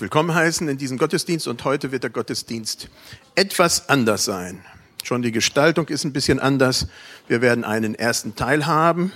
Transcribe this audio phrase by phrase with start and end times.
[0.00, 2.88] willkommen heißen in diesem Gottesdienst und heute wird der Gottesdienst
[3.36, 4.64] etwas anders sein.
[5.04, 6.88] Schon die Gestaltung ist ein bisschen anders.
[7.28, 9.12] Wir werden einen ersten Teil haben.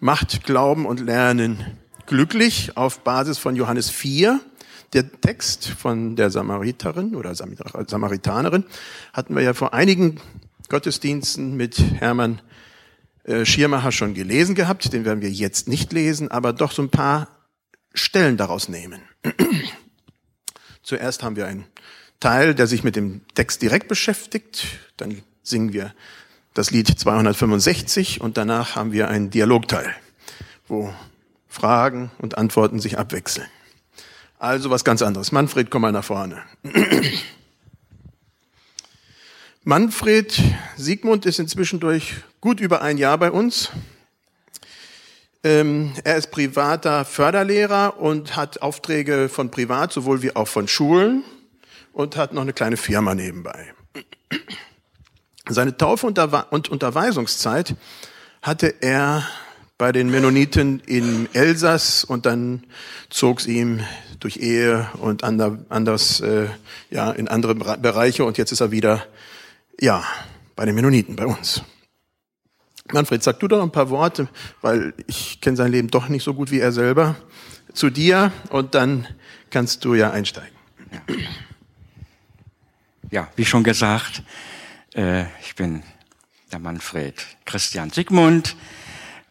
[0.00, 1.76] Macht Glauben und Lernen
[2.06, 4.40] glücklich auf Basis von Johannes 4.
[4.94, 8.64] Der Text von der Samariterin oder Samaritanerin
[9.12, 10.22] hatten wir ja vor einigen
[10.70, 12.40] Gottesdiensten mit Hermann
[13.24, 14.90] äh, Schiermacher schon gelesen gehabt.
[14.90, 17.28] Den werden wir jetzt nicht lesen, aber doch so ein paar
[17.92, 19.02] Stellen daraus nehmen.
[20.88, 21.66] Zuerst haben wir einen
[22.18, 24.64] Teil, der sich mit dem Text direkt beschäftigt.
[24.96, 25.94] Dann singen wir
[26.54, 29.94] das Lied 265 und danach haben wir einen Dialogteil,
[30.66, 30.90] wo
[31.46, 33.46] Fragen und Antworten sich abwechseln.
[34.38, 35.30] Also was ganz anderes.
[35.30, 36.42] Manfred, komm mal nach vorne.
[39.64, 40.42] Manfred
[40.78, 43.72] Siegmund ist inzwischen durch gut über ein Jahr bei uns.
[45.44, 51.22] Ähm, er ist privater Förderlehrer und hat Aufträge von Privat sowohl wie auch von Schulen
[51.92, 53.72] und hat noch eine kleine Firma nebenbei.
[55.48, 57.76] Seine Taufe und Unterweisungszeit
[58.42, 59.26] hatte er
[59.78, 62.64] bei den Mennoniten in Elsass und dann
[63.08, 63.80] zog es ihm
[64.18, 66.48] durch Ehe und anders äh,
[66.90, 69.06] ja in andere Bereiche und jetzt ist er wieder
[69.80, 70.04] ja
[70.56, 71.62] bei den Mennoniten bei uns.
[72.92, 74.28] Manfred, sag du doch ein paar Worte,
[74.60, 77.16] weil ich kenne sein Leben doch nicht so gut wie er selber,
[77.72, 79.06] zu dir und dann
[79.50, 80.56] kannst du ja einsteigen.
[80.92, 81.14] Ja,
[83.10, 84.22] ja wie schon gesagt,
[84.94, 85.82] äh, ich bin
[86.50, 87.14] der Manfred
[87.44, 88.56] Christian Sigmund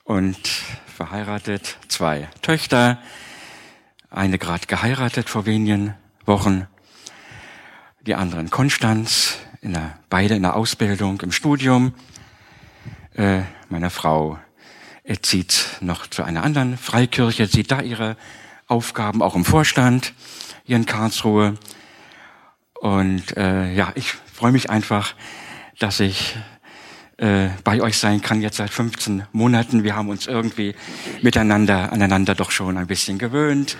[0.03, 0.37] und
[0.85, 2.99] verheiratet, zwei Töchter,
[4.09, 6.67] eine gerade geheiratet vor wenigen Wochen,
[8.01, 11.93] die andere in Konstanz, in der, beide in der Ausbildung, im Studium
[13.17, 14.39] äh, meine Frau
[15.03, 18.15] äh, zieht noch zu einer anderen Freikirche, sieht da ihre
[18.67, 20.13] Aufgaben auch im Vorstand
[20.63, 21.55] hier in Karlsruhe.
[22.75, 25.15] Und äh, ja, ich freue mich einfach,
[25.79, 26.37] dass ich
[27.17, 29.83] äh, bei euch sein kann jetzt seit 15 Monaten.
[29.83, 30.75] Wir haben uns irgendwie
[31.21, 33.77] miteinander, aneinander doch schon ein bisschen gewöhnt.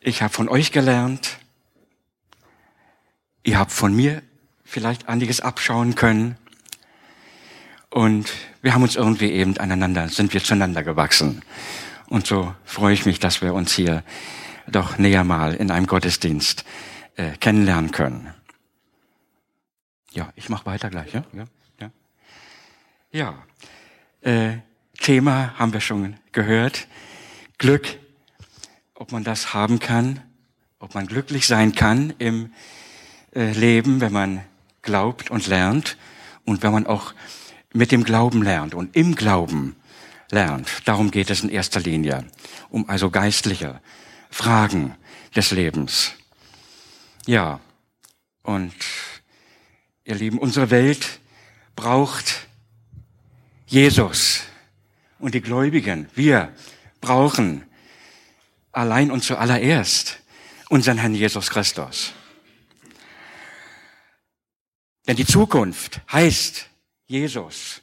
[0.00, 1.38] Ich habe von euch gelernt.
[3.44, 4.22] Ihr habt von mir
[4.64, 6.36] vielleicht einiges abschauen können.
[7.90, 11.42] Und wir haben uns irgendwie eben aneinander, sind wir zueinander gewachsen.
[12.06, 14.02] Und so freue ich mich, dass wir uns hier
[14.66, 16.64] doch näher mal in einem Gottesdienst
[17.16, 18.32] äh, kennenlernen können.
[20.12, 21.12] Ja, ich mache weiter gleich.
[21.12, 21.44] Ja, ja,
[21.80, 21.90] ja.
[23.12, 23.34] ja.
[24.20, 24.58] Äh,
[25.00, 26.88] Thema haben wir schon gehört.
[27.56, 27.98] Glück,
[28.94, 30.20] ob man das haben kann,
[30.78, 32.52] ob man glücklich sein kann im
[33.34, 34.44] äh, Leben, wenn man
[34.82, 35.96] glaubt und lernt
[36.44, 37.14] und wenn man auch
[37.72, 39.76] mit dem Glauben lernt und im Glauben
[40.30, 40.68] lernt.
[40.86, 42.26] Darum geht es in erster Linie.
[42.70, 43.80] Um also geistliche
[44.30, 44.94] Fragen
[45.34, 46.12] des Lebens.
[47.26, 47.60] Ja.
[48.42, 48.74] Und
[50.04, 51.20] ihr Lieben, unsere Welt
[51.76, 52.48] braucht
[53.66, 54.42] Jesus.
[55.18, 56.54] Und die Gläubigen, wir
[57.00, 57.64] brauchen
[58.72, 60.20] allein und zuallererst
[60.68, 62.12] unseren Herrn Jesus Christus.
[65.06, 66.68] Denn die Zukunft heißt
[67.08, 67.82] Jesus.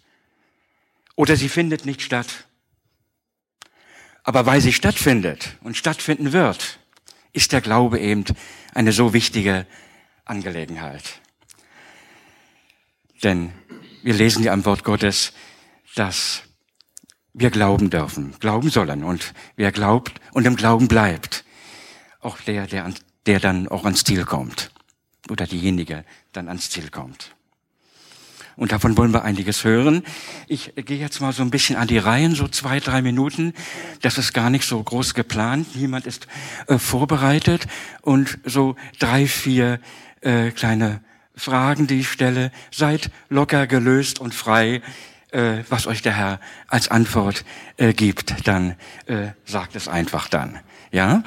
[1.15, 2.45] Oder sie findet nicht statt.
[4.23, 6.79] Aber weil sie stattfindet und stattfinden wird,
[7.33, 8.23] ist der Glaube eben
[8.73, 9.67] eine so wichtige
[10.23, 11.21] Angelegenheit.
[13.23, 13.51] Denn
[14.03, 15.33] wir lesen ja am Wort Gottes,
[15.95, 16.43] dass
[17.33, 19.03] wir glauben dürfen, glauben sollen.
[19.03, 21.43] Und wer glaubt und im Glauben bleibt,
[22.19, 22.93] auch der, der,
[23.25, 24.71] der dann auch ans Ziel kommt.
[25.29, 27.34] Oder diejenige dann ans Ziel kommt.
[28.55, 30.03] Und davon wollen wir einiges hören.
[30.47, 33.53] Ich gehe jetzt mal so ein bisschen an die Reihen, so zwei, drei Minuten.
[34.01, 35.75] Das ist gar nicht so groß geplant.
[35.75, 36.27] Niemand ist
[36.67, 37.67] äh, vorbereitet.
[38.01, 39.79] Und so drei, vier
[40.21, 41.01] äh, kleine
[41.35, 42.51] Fragen, die ich stelle.
[42.71, 44.81] Seid locker gelöst und frei.
[45.31, 47.43] Äh, was euch der Herr als Antwort
[47.75, 48.75] äh, gibt, dann
[49.07, 50.59] äh, sagt es einfach dann.
[50.91, 51.23] Ja?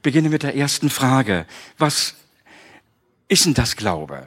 [0.00, 1.44] Beginnen mit der ersten Frage.
[1.76, 2.14] Was
[3.28, 4.26] ist denn das Glaube?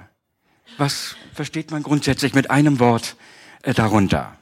[0.77, 3.16] Was versteht man grundsätzlich mit einem Wort
[3.62, 4.38] äh, darunter?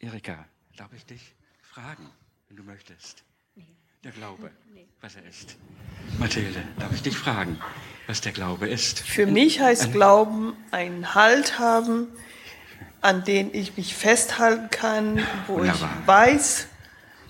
[0.00, 0.44] Erika,
[0.76, 2.08] darf ich dich fragen,
[2.48, 3.24] wenn du möchtest?
[3.56, 3.66] Nee.
[4.04, 4.86] Der Glaube, nee.
[5.00, 5.56] was er ist.
[6.18, 7.58] Mathilde, darf ich dich fragen,
[8.06, 9.00] was der Glaube ist?
[9.00, 12.06] Für mich heißt ein, Glauben einen Halt haben,
[13.00, 15.90] an den ich mich festhalten kann, wo Wunderbar.
[16.00, 16.68] ich weiß,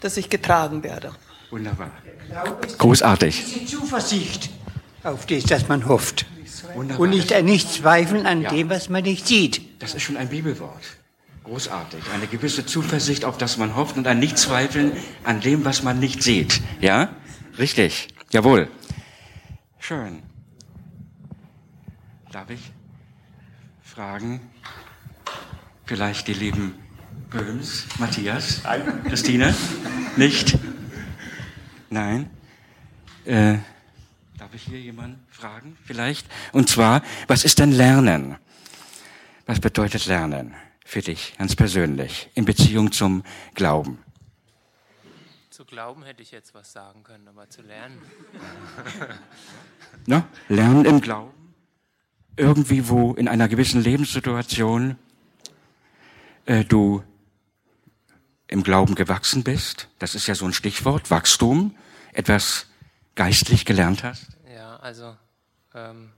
[0.00, 1.14] dass ich getragen werde.
[1.50, 1.90] Wunderbar.
[2.76, 3.44] Großartig.
[3.46, 4.50] Diese Zuversicht
[5.02, 6.26] auf das, dass man hofft.
[6.74, 7.00] Wunderbar.
[7.00, 8.50] Und nicht, nicht zweifeln an ja.
[8.50, 9.60] dem, was man nicht sieht.
[9.80, 10.82] Das ist schon ein Bibelwort.
[11.44, 12.00] Großartig.
[12.12, 14.92] Eine gewisse Zuversicht, auf das man hofft und ein Nicht-Zweifeln
[15.24, 16.60] an dem, was man nicht sieht.
[16.80, 17.16] Ja?
[17.58, 18.68] Richtig, jawohl.
[19.78, 20.22] Schön.
[22.30, 22.60] Darf ich
[23.82, 24.40] fragen?
[25.86, 26.74] Vielleicht die lieben
[27.30, 28.62] Böhms, Matthias,
[29.06, 29.54] Christine?
[30.16, 30.58] Nicht?
[31.88, 32.28] Nein?
[33.24, 33.58] Äh,
[34.48, 35.76] darf ich hier jemanden fragen?
[35.84, 36.26] Vielleicht?
[36.52, 38.38] Und zwar, was ist denn Lernen?
[39.44, 40.54] Was bedeutet Lernen
[40.86, 43.24] für dich ganz persönlich in Beziehung zum
[43.54, 43.98] Glauben?
[45.50, 48.00] Zu glauben hätte ich jetzt was sagen können, aber zu lernen.
[50.06, 51.52] Na, lernen im Glauben.
[52.38, 54.96] Irgendwie wo in einer gewissen Lebenssituation
[56.46, 57.02] äh, du
[58.46, 59.88] im Glauben gewachsen bist.
[59.98, 61.74] Das ist ja so ein Stichwort, Wachstum.
[62.14, 62.64] Etwas
[63.14, 64.37] geistlich gelernt hast.
[64.88, 65.14] Also
[65.74, 66.08] ähm,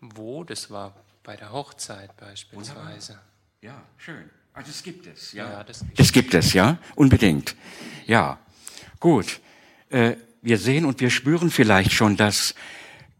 [0.00, 0.44] wo?
[0.44, 2.72] Das war bei der Hochzeit beispielsweise.
[2.78, 3.22] Wunderbar.
[3.60, 4.30] Ja, schön.
[4.54, 5.50] Also das gibt es, ja.
[5.50, 7.54] ja das, gibt das gibt es, ja, unbedingt.
[8.06, 8.38] Ja,
[8.98, 9.42] gut.
[9.90, 12.54] Äh, wir sehen und wir spüren vielleicht schon, dass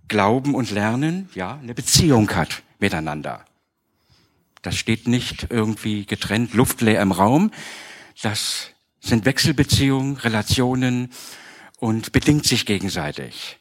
[0.08, 3.44] Glauben und Lernen ja eine Beziehung hat miteinander.
[4.62, 7.50] Das steht nicht irgendwie getrennt, luftleer im Raum.
[8.22, 8.70] Das
[9.00, 11.12] sind Wechselbeziehungen, Relationen
[11.82, 13.58] und bedingt sich gegenseitig.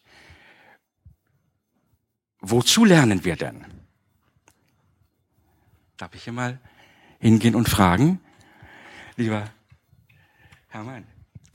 [2.39, 3.65] Wozu lernen wir denn?
[5.97, 6.59] Darf ich hier mal
[7.19, 8.19] hingehen und fragen?
[9.15, 9.49] Lieber
[10.67, 11.05] Hermann,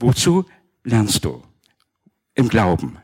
[0.01, 0.45] wozu
[0.83, 1.41] lernst du
[2.35, 2.97] im Glauben?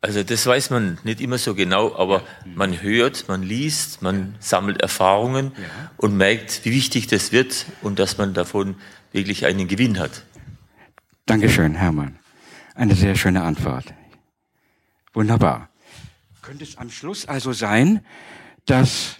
[0.00, 4.80] Also das weiß man nicht immer so genau, aber man hört, man liest, man sammelt
[4.80, 5.90] Erfahrungen ja.
[5.98, 8.76] und merkt, wie wichtig das wird und dass man davon
[9.12, 10.24] wirklich einen Gewinn hat.
[11.26, 12.19] Dankeschön, Hermann.
[12.74, 13.92] Eine sehr schöne Antwort.
[15.12, 15.68] Wunderbar.
[16.42, 18.04] Könnte es am Schluss also sein,
[18.66, 19.16] dass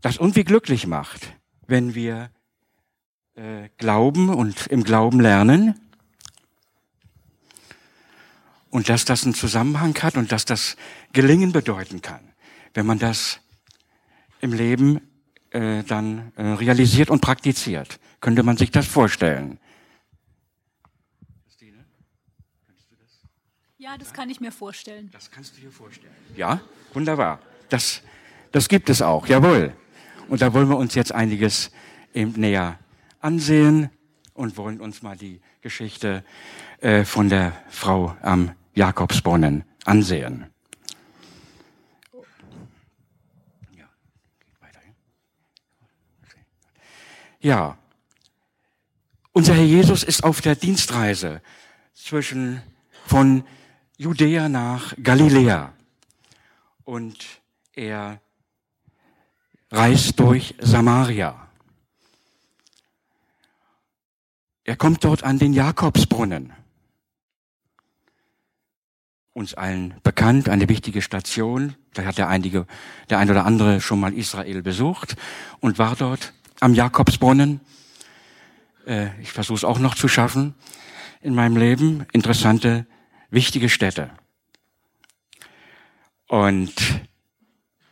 [0.00, 1.34] das irgendwie glücklich macht,
[1.66, 2.30] wenn wir
[3.34, 5.80] äh, glauben und im Glauben lernen
[8.70, 10.76] und dass das einen Zusammenhang hat und dass das
[11.12, 12.32] Gelingen bedeuten kann,
[12.74, 13.40] wenn man das
[14.40, 15.00] im Leben
[15.50, 17.98] äh, dann äh, realisiert und praktiziert.
[18.20, 19.58] Könnte man sich das vorstellen?
[21.44, 21.84] Christine,
[22.66, 23.22] kannst du das?
[23.84, 25.10] Ja, das kann ich mir vorstellen.
[25.12, 26.14] Das kannst du dir vorstellen.
[26.34, 26.58] Ja,
[26.94, 27.38] wunderbar.
[27.68, 28.00] Das,
[28.50, 29.76] das gibt es auch, jawohl.
[30.30, 31.70] Und da wollen wir uns jetzt einiges
[32.14, 32.78] eben näher
[33.20, 33.90] ansehen
[34.32, 36.24] und wollen uns mal die Geschichte
[36.80, 40.46] äh, von der Frau am Jakobsbrunnen ansehen.
[47.38, 47.76] Ja,
[49.32, 51.42] unser Herr Jesus ist auf der Dienstreise
[51.92, 52.62] zwischen
[53.04, 53.44] von
[53.96, 55.72] Judäa nach Galiläa
[56.84, 57.16] und
[57.74, 58.20] er
[59.70, 61.48] reist durch Samaria.
[64.64, 66.52] Er kommt dort an den Jakobsbrunnen.
[69.32, 71.76] Uns allen bekannt, eine wichtige Station.
[71.92, 72.66] Da hat der einige,
[73.10, 75.16] der ein oder andere schon mal Israel besucht
[75.60, 77.60] und war dort am Jakobsbrunnen.
[78.86, 80.54] Äh, ich versuche es auch noch zu schaffen
[81.20, 82.06] in meinem Leben.
[82.12, 82.86] Interessante,
[83.34, 84.10] wichtige Städte.
[86.28, 86.74] Und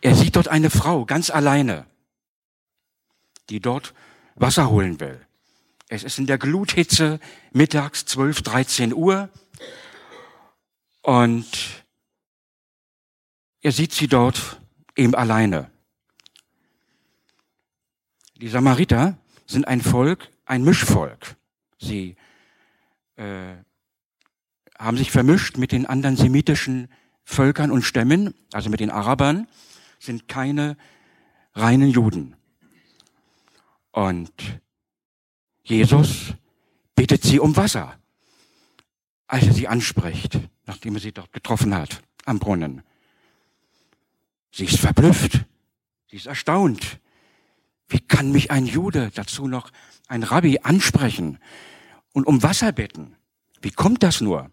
[0.00, 1.87] er sieht dort eine Frau ganz alleine,
[3.50, 3.94] die dort
[4.35, 5.21] Wasser holen will.
[5.89, 7.21] Es ist in der Gluthitze
[7.53, 9.29] mittags 12, 13 Uhr
[11.03, 11.46] und
[13.61, 14.61] er sieht sie dort
[14.96, 15.70] eben alleine.
[18.37, 21.37] Die Samariter sind ein Volk, ein Mischvolk.
[21.79, 22.17] Sie
[23.17, 23.55] äh,
[24.82, 26.89] haben sich vermischt mit den anderen semitischen
[27.24, 29.46] Völkern und Stämmen, also mit den Arabern
[30.01, 30.77] sind keine
[31.55, 32.34] reinen Juden.
[33.93, 34.32] Und
[35.62, 36.34] Jesus
[36.96, 37.96] bittet sie um Wasser,
[39.29, 42.82] als er sie anspricht, nachdem er sie dort getroffen hat, am Brunnen.
[44.51, 45.44] Sie ist verblüfft,
[46.10, 46.98] sie ist erstaunt.
[47.89, 49.70] Wie kann mich ein Jude, dazu noch
[50.08, 51.39] ein Rabbi, ansprechen
[52.12, 53.17] und um Wasser bitten?
[53.60, 54.51] Wie kommt das nur?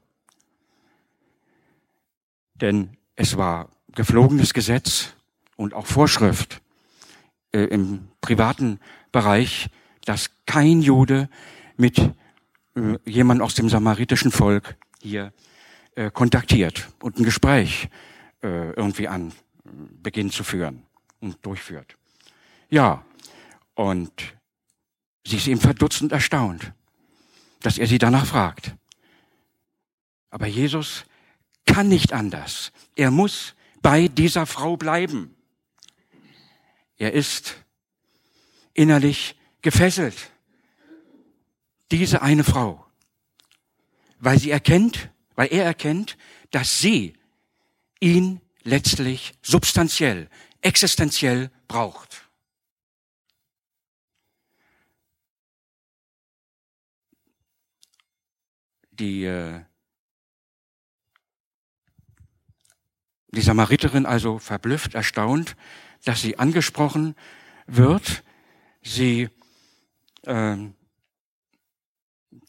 [2.61, 5.13] Denn es war geflogenes Gesetz,
[5.59, 6.61] und auch Vorschrift
[7.51, 8.79] äh, im privaten
[9.11, 9.69] Bereich,
[10.05, 11.29] dass kein Jude
[11.75, 15.33] mit äh, jemand aus dem samaritischen Volk hier
[15.95, 17.89] äh, kontaktiert und ein Gespräch
[18.41, 19.31] äh, irgendwie an
[19.65, 19.69] äh,
[20.01, 20.83] beginnt zu führen
[21.19, 21.97] und durchführt.
[22.69, 23.03] Ja,
[23.73, 24.13] und
[25.27, 26.71] sie ist eben verdutzt und erstaunt,
[27.59, 28.75] dass er sie danach fragt.
[30.29, 31.03] Aber Jesus
[31.69, 32.71] kann nicht anders.
[32.95, 35.35] Er muss bei dieser Frau bleiben.
[36.97, 37.55] Er ist
[38.73, 40.31] innerlich gefesselt.
[41.91, 42.85] diese eine Frau,
[44.19, 46.17] weil sie erkennt, weil er erkennt,
[46.51, 47.15] dass sie
[47.99, 50.29] ihn letztlich substanziell,
[50.61, 52.29] existenziell braucht.
[58.91, 59.25] Die,
[63.31, 65.55] die Samariterin also verblüfft, erstaunt,
[66.05, 67.15] dass sie angesprochen
[67.67, 68.23] wird.
[68.81, 69.29] Sie
[70.25, 70.73] ähm,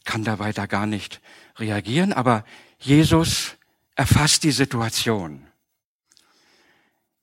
[0.04, 1.20] kann da weiter gar nicht
[1.56, 2.44] reagieren, aber
[2.78, 3.56] Jesus
[3.94, 5.46] erfasst die Situation.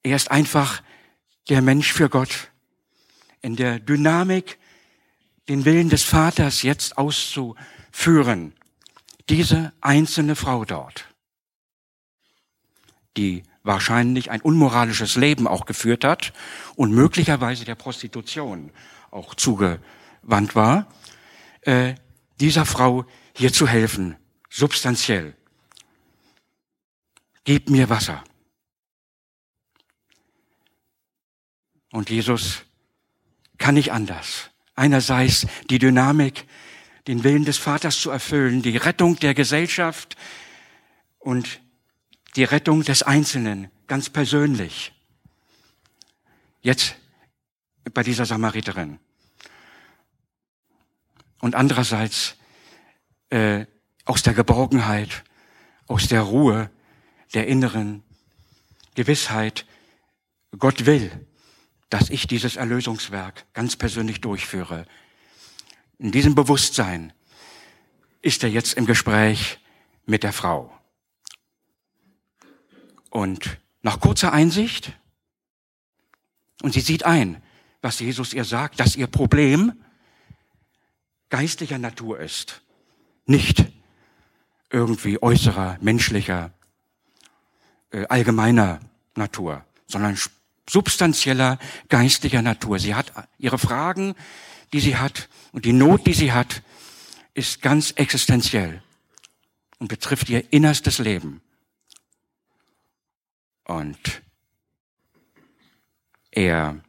[0.03, 0.81] Er ist einfach
[1.49, 2.51] der Mensch für Gott.
[3.41, 4.57] In der Dynamik,
[5.47, 8.53] den Willen des Vaters jetzt auszuführen.
[9.29, 11.06] Diese einzelne Frau dort,
[13.17, 16.33] die wahrscheinlich ein unmoralisches Leben auch geführt hat
[16.75, 18.71] und möglicherweise der Prostitution
[19.12, 20.88] auch zugewandt war,
[21.62, 21.95] äh,
[22.39, 23.05] dieser Frau
[23.36, 24.15] hier zu helfen,
[24.50, 25.36] substanziell.
[27.43, 28.24] Gib mir Wasser.
[31.91, 32.63] Und Jesus
[33.57, 34.51] kann nicht anders.
[34.75, 36.45] Einerseits die Dynamik,
[37.07, 40.15] den Willen des Vaters zu erfüllen, die Rettung der Gesellschaft
[41.19, 41.62] und
[42.36, 44.93] die Rettung des Einzelnen, ganz persönlich.
[46.62, 46.96] Jetzt
[47.93, 49.00] bei dieser Samariterin.
[51.39, 52.36] Und andererseits
[53.29, 53.65] äh,
[54.05, 55.24] aus der Geborgenheit,
[55.88, 56.69] aus der Ruhe,
[57.34, 58.03] der inneren
[58.96, 59.65] Gewissheit,
[60.57, 61.27] Gott will,
[61.89, 64.86] dass ich dieses Erlösungswerk ganz persönlich durchführe.
[66.00, 67.13] In diesem Bewusstsein
[68.22, 69.60] ist er jetzt im Gespräch
[70.05, 70.76] mit der Frau.
[73.09, 74.93] Und nach kurzer Einsicht,
[76.61, 77.41] und sie sieht ein,
[77.81, 79.73] was Jesus ihr sagt, dass ihr Problem
[81.29, 82.61] geistlicher Natur ist,
[83.25, 83.65] nicht
[84.69, 86.51] irgendwie äußerer, menschlicher,
[87.91, 88.79] äh, allgemeiner
[89.15, 90.17] Natur, sondern
[90.69, 91.59] substanzieller,
[91.89, 92.79] geistlicher Natur.
[92.79, 94.15] Sie hat ihre Fragen,
[94.73, 96.61] die sie hat und die Not, die sie hat,
[97.33, 98.81] ist ganz existenziell
[99.79, 101.41] und betrifft ihr innerstes Leben.
[103.67, 104.21] Und
[106.31, 106.81] er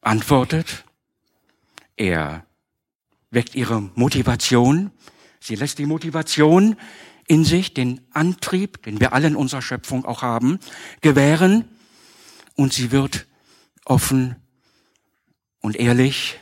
[0.00, 0.84] antwortet,
[1.96, 2.46] er
[3.30, 4.90] weckt ihre Motivation,
[5.38, 6.76] sie lässt die Motivation
[7.26, 10.58] in sich, den Antrieb, den wir alle in unserer Schöpfung auch haben,
[11.02, 11.68] gewähren.
[12.56, 13.26] Und sie wird
[13.84, 14.36] offen
[15.60, 16.40] und ehrlich,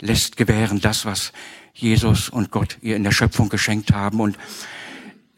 [0.00, 1.32] lässt gewähren das, was
[1.72, 4.20] Jesus und Gott ihr in der Schöpfung geschenkt haben.
[4.20, 4.36] Und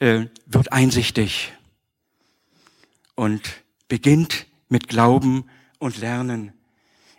[0.04, 1.54] äh, wird einsichtig
[3.14, 3.40] und
[3.88, 6.52] beginnt mit Glauben und Lernen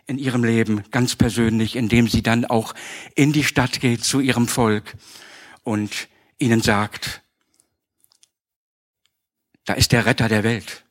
[0.06, 2.76] in ihrem Leben ganz persönlich, indem sie dann auch
[3.16, 4.94] in die Stadt geht zu ihrem Volk
[5.64, 6.06] und
[6.38, 7.22] ihnen sagt,
[9.64, 10.84] da ist der Retter der Welt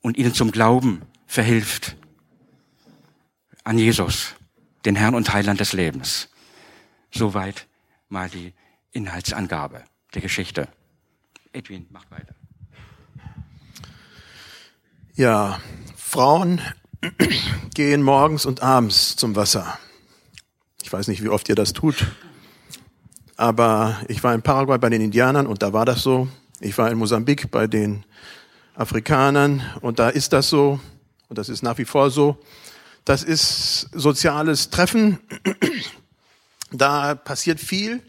[0.00, 1.96] und ihnen zum Glauben verhilft
[3.64, 4.36] an Jesus,
[4.84, 6.28] den Herrn und Heiland des Lebens.
[7.10, 7.66] Soweit
[8.08, 8.52] mal die
[8.96, 9.84] Inhaltsangabe
[10.14, 10.68] der Geschichte.
[11.52, 12.34] Edwin, mach weiter.
[15.14, 15.60] Ja,
[15.94, 16.62] Frauen
[17.74, 19.78] gehen morgens und abends zum Wasser.
[20.82, 22.06] Ich weiß nicht, wie oft ihr das tut,
[23.36, 26.28] aber ich war in Paraguay bei den Indianern und da war das so.
[26.60, 28.02] Ich war in Mosambik bei den
[28.76, 30.80] Afrikanern und da ist das so
[31.28, 32.38] und das ist nach wie vor so.
[33.04, 35.18] Das ist soziales Treffen.
[36.72, 38.02] Da passiert viel.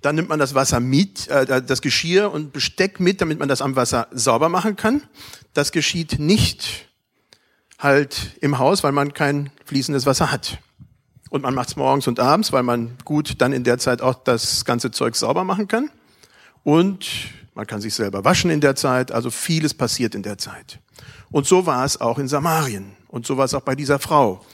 [0.00, 3.62] Dann nimmt man das Wasser mit, äh, das Geschirr und Besteck mit, damit man das
[3.62, 5.02] am Wasser sauber machen kann.
[5.54, 6.88] Das geschieht nicht
[7.78, 10.58] halt im Haus, weil man kein fließendes Wasser hat.
[11.30, 14.14] Und man macht es morgens und abends, weil man gut dann in der Zeit auch
[14.14, 15.90] das ganze Zeug sauber machen kann.
[16.64, 17.06] Und
[17.54, 19.12] man kann sich selber waschen in der Zeit.
[19.12, 20.80] Also vieles passiert in der Zeit.
[21.30, 22.96] Und so war es auch in Samarien.
[23.08, 24.44] Und so war es auch bei dieser Frau.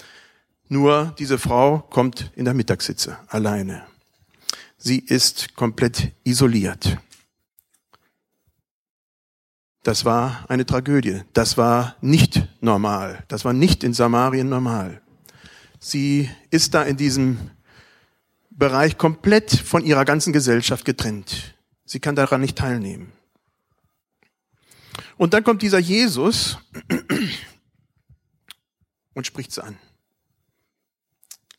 [0.68, 3.82] Nur diese Frau kommt in der Mittagssitze alleine.
[4.86, 6.98] Sie ist komplett isoliert.
[9.82, 11.22] Das war eine Tragödie.
[11.32, 13.24] Das war nicht normal.
[13.28, 15.00] Das war nicht in Samarien normal.
[15.80, 17.50] Sie ist da in diesem
[18.50, 21.54] Bereich komplett von ihrer ganzen Gesellschaft getrennt.
[21.86, 23.10] Sie kann daran nicht teilnehmen.
[25.16, 26.58] Und dann kommt dieser Jesus
[29.14, 29.78] und spricht sie an.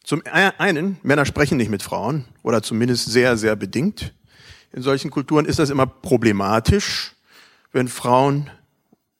[0.05, 4.13] Zum einen, Männer sprechen nicht mit Frauen oder zumindest sehr, sehr bedingt.
[4.71, 7.15] In solchen Kulturen ist das immer problematisch,
[7.71, 8.51] wenn Frauen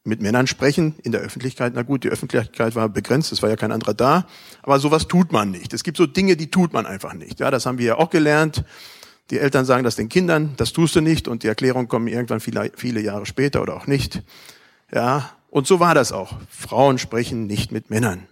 [0.04, 1.74] mit Männern sprechen in der Öffentlichkeit.
[1.76, 4.28] Na gut, die Öffentlichkeit war begrenzt, es war ja kein anderer da.
[4.62, 5.74] Aber sowas tut man nicht.
[5.74, 7.40] Es gibt so Dinge, die tut man einfach nicht.
[7.40, 8.64] Ja, das haben wir ja auch gelernt.
[9.32, 12.40] Die Eltern sagen das den Kindern, das tust du nicht und die Erklärungen kommen irgendwann
[12.40, 14.22] viele, viele Jahre später oder auch nicht.
[14.94, 16.38] Ja, und so war das auch.
[16.48, 18.28] Frauen sprechen nicht mit Männern.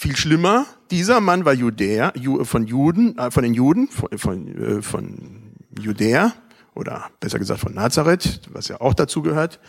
[0.00, 2.14] Viel schlimmer, dieser Mann war Judäer,
[2.44, 6.32] von Juden, äh, von den Juden, von, von, äh, von Judäa
[6.74, 9.60] oder besser gesagt von Nazareth, was ja auch dazu gehört.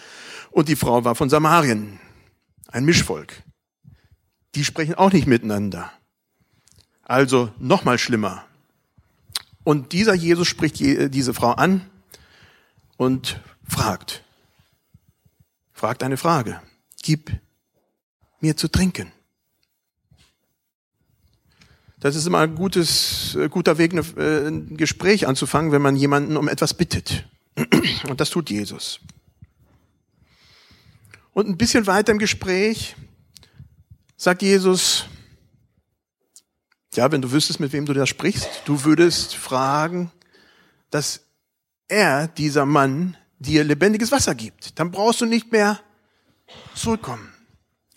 [0.49, 1.99] Und die Frau war von Samarien,
[2.67, 3.43] ein Mischvolk.
[4.55, 5.91] Die sprechen auch nicht miteinander.
[7.03, 8.45] Also noch mal schlimmer.
[9.65, 11.81] Und dieser Jesus spricht diese Frau an
[12.95, 14.23] und fragt,
[15.73, 16.61] fragt eine Frage,
[17.03, 17.33] gib
[18.39, 19.11] mir zu trinken.
[22.01, 26.35] Das ist immer ein gutes, äh, guter Weg, äh, ein Gespräch anzufangen, wenn man jemanden
[26.35, 27.29] um etwas bittet.
[28.09, 28.99] Und das tut Jesus.
[31.33, 32.95] Und ein bisschen weiter im Gespräch
[34.17, 35.05] sagt Jesus,
[36.95, 40.11] ja, wenn du wüsstest, mit wem du da sprichst, du würdest fragen,
[40.89, 41.21] dass
[41.87, 44.79] er, dieser Mann, dir lebendiges Wasser gibt.
[44.79, 45.79] Dann brauchst du nicht mehr
[46.73, 47.31] zurückkommen.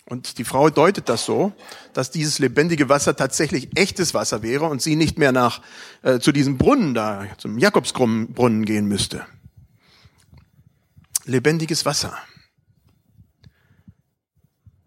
[0.07, 1.51] Und die Frau deutet das so,
[1.93, 5.61] dass dieses lebendige Wasser tatsächlich echtes Wasser wäre und sie nicht mehr nach
[6.03, 9.25] äh, zu diesem Brunnen da, zum Jakobsbrunnen gehen müsste.
[11.25, 12.15] Lebendiges Wasser.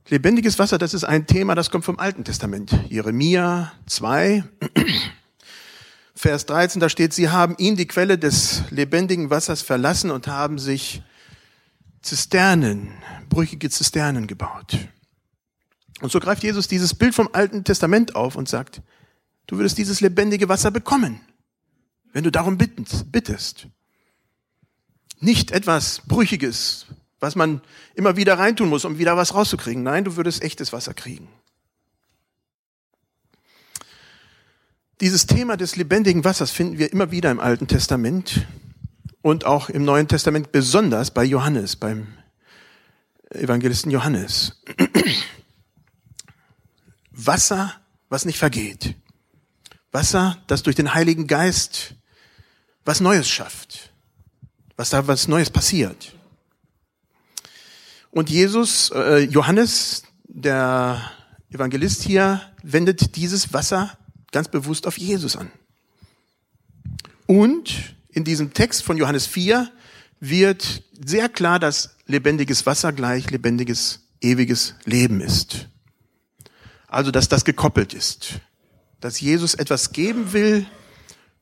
[0.09, 2.73] Lebendiges Wasser, das ist ein Thema, das kommt vom Alten Testament.
[2.89, 4.45] Jeremia 2,
[6.15, 10.59] Vers 13, da steht, sie haben ihn, die Quelle des lebendigen Wassers, verlassen und haben
[10.59, 11.03] sich
[12.03, 12.93] Zisternen,
[13.29, 14.79] brüchige Zisternen gebaut.
[16.01, 18.83] Und so greift Jesus dieses Bild vom Alten Testament auf und sagt,
[19.47, 21.21] du würdest dieses lebendige Wasser bekommen,
[22.13, 23.67] wenn du darum bittest.
[25.21, 26.87] Nicht etwas Brüchiges,
[27.19, 27.61] was man
[27.95, 29.83] immer wieder reintun muss, um wieder was rauszukriegen.
[29.83, 31.29] Nein, du würdest echtes Wasser kriegen.
[35.01, 38.47] Dieses Thema des lebendigen Wassers finden wir immer wieder im Alten Testament
[39.23, 42.09] und auch im Neuen Testament, besonders bei Johannes, beim
[43.31, 44.63] Evangelisten Johannes.
[47.19, 47.75] Wasser,
[48.09, 48.95] was nicht vergeht.
[49.91, 51.95] Wasser, das durch den Heiligen Geist
[52.85, 53.93] was Neues schafft.
[54.77, 56.15] Was da was Neues passiert.
[58.11, 61.11] Und Jesus, äh, Johannes, der
[61.51, 63.99] Evangelist hier, wendet dieses Wasser
[64.33, 65.51] ganz bewusst auf Jesus an.
[67.27, 69.71] Und in diesem Text von Johannes 4
[70.21, 75.69] wird sehr klar, dass lebendiges Wasser gleich lebendiges, ewiges Leben ist.
[76.89, 78.41] Also, dass das gekoppelt ist.
[79.01, 80.67] Dass Jesus etwas geben will,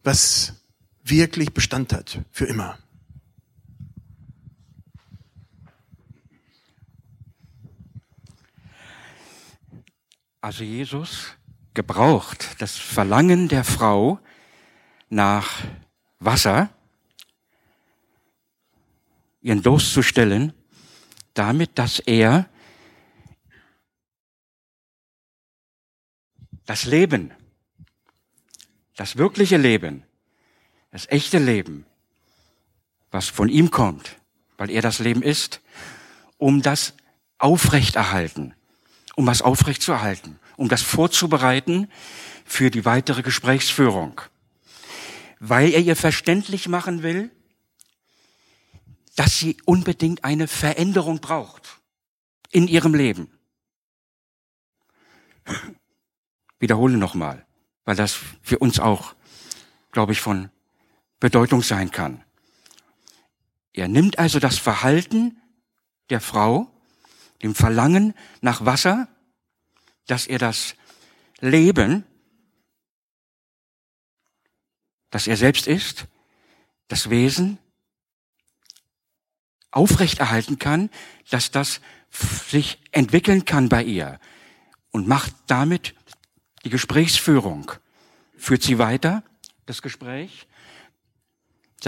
[0.02, 0.54] was
[1.02, 2.78] wirklich Bestand hat, für immer.
[10.40, 11.34] Also Jesus
[11.74, 14.20] gebraucht das Verlangen der Frau
[15.08, 15.64] nach
[16.20, 16.70] Wasser,
[19.42, 20.52] ihren Durst zu stillen,
[21.34, 22.48] damit, dass er
[26.66, 27.32] das Leben,
[28.96, 30.02] das wirkliche Leben,
[30.90, 31.86] das echte Leben,
[33.10, 34.16] was von ihm kommt,
[34.58, 35.60] weil er das Leben ist,
[36.38, 36.94] um das
[37.38, 38.54] aufrechterhalten,
[39.14, 41.90] um was aufrechtzuerhalten, um das vorzubereiten
[42.44, 44.20] für die weitere Gesprächsführung.
[45.38, 47.30] Weil er ihr verständlich machen will,
[49.14, 51.80] dass sie unbedingt eine Veränderung braucht
[52.50, 53.30] in ihrem Leben
[56.58, 57.44] wiederhole nochmal,
[57.84, 59.14] weil das für uns auch,
[59.92, 60.50] glaube ich, von
[61.20, 62.22] Bedeutung sein kann.
[63.72, 65.40] Er nimmt also das Verhalten
[66.10, 66.70] der Frau,
[67.42, 69.08] dem Verlangen nach Wasser,
[70.06, 70.74] dass er das
[71.40, 72.04] Leben,
[75.10, 76.06] das er selbst ist,
[76.88, 77.58] das Wesen,
[79.70, 80.90] aufrechterhalten kann,
[81.30, 81.80] dass das
[82.48, 84.18] sich entwickeln kann bei ihr
[84.90, 85.94] und macht damit
[86.66, 87.70] die Gesprächsführung
[88.36, 89.22] führt sie weiter,
[89.66, 90.48] das Gespräch,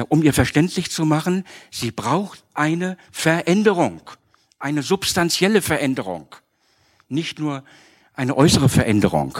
[0.08, 4.02] um ihr verständlich zu machen, sie braucht eine Veränderung,
[4.60, 6.28] eine substanzielle Veränderung,
[7.08, 7.64] nicht nur
[8.14, 9.36] eine äußere Veränderung.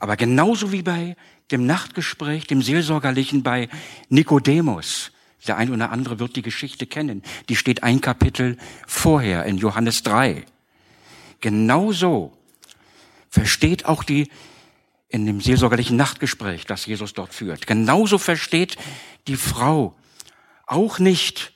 [0.00, 1.16] Aber genauso wie bei
[1.50, 3.70] dem Nachtgespräch, dem Seelsorgerlichen bei
[4.10, 5.12] Nikodemus,
[5.46, 10.02] der ein oder andere wird die Geschichte kennen, die steht ein Kapitel vorher in Johannes
[10.02, 10.44] 3.
[11.40, 12.36] Genauso
[13.34, 14.30] versteht auch die
[15.08, 17.66] in dem seelsorgerlichen Nachtgespräch, das Jesus dort führt.
[17.66, 18.76] Genauso versteht
[19.26, 19.96] die Frau
[20.66, 21.52] auch nicht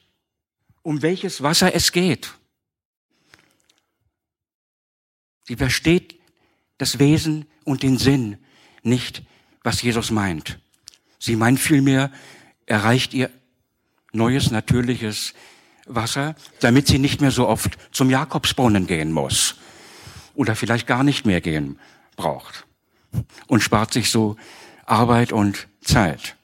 [0.82, 2.34] um welches Wasser es geht.
[5.44, 6.18] Sie versteht
[6.78, 8.38] das Wesen und den Sinn
[8.82, 9.22] nicht,
[9.62, 10.58] was Jesus meint.
[11.18, 12.10] Sie meint vielmehr,
[12.66, 13.30] erreicht ihr
[14.12, 15.32] neues, natürliches
[15.86, 19.56] Wasser, damit sie nicht mehr so oft zum Jakobsbrunnen gehen muss
[20.38, 21.80] oder vielleicht gar nicht mehr gehen
[22.14, 22.64] braucht
[23.48, 24.36] und spart sich so
[24.86, 26.36] Arbeit und Zeit.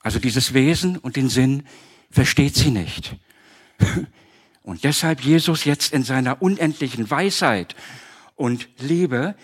[0.00, 1.66] Also dieses Wesen und den Sinn
[2.10, 3.16] versteht sie nicht.
[4.62, 7.74] Und deshalb Jesus jetzt in seiner unendlichen Weisheit
[8.34, 9.34] und Liebe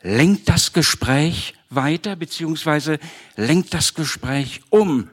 [0.00, 2.98] lenkt das Gespräch weiter, beziehungsweise
[3.36, 5.08] lenkt das Gespräch um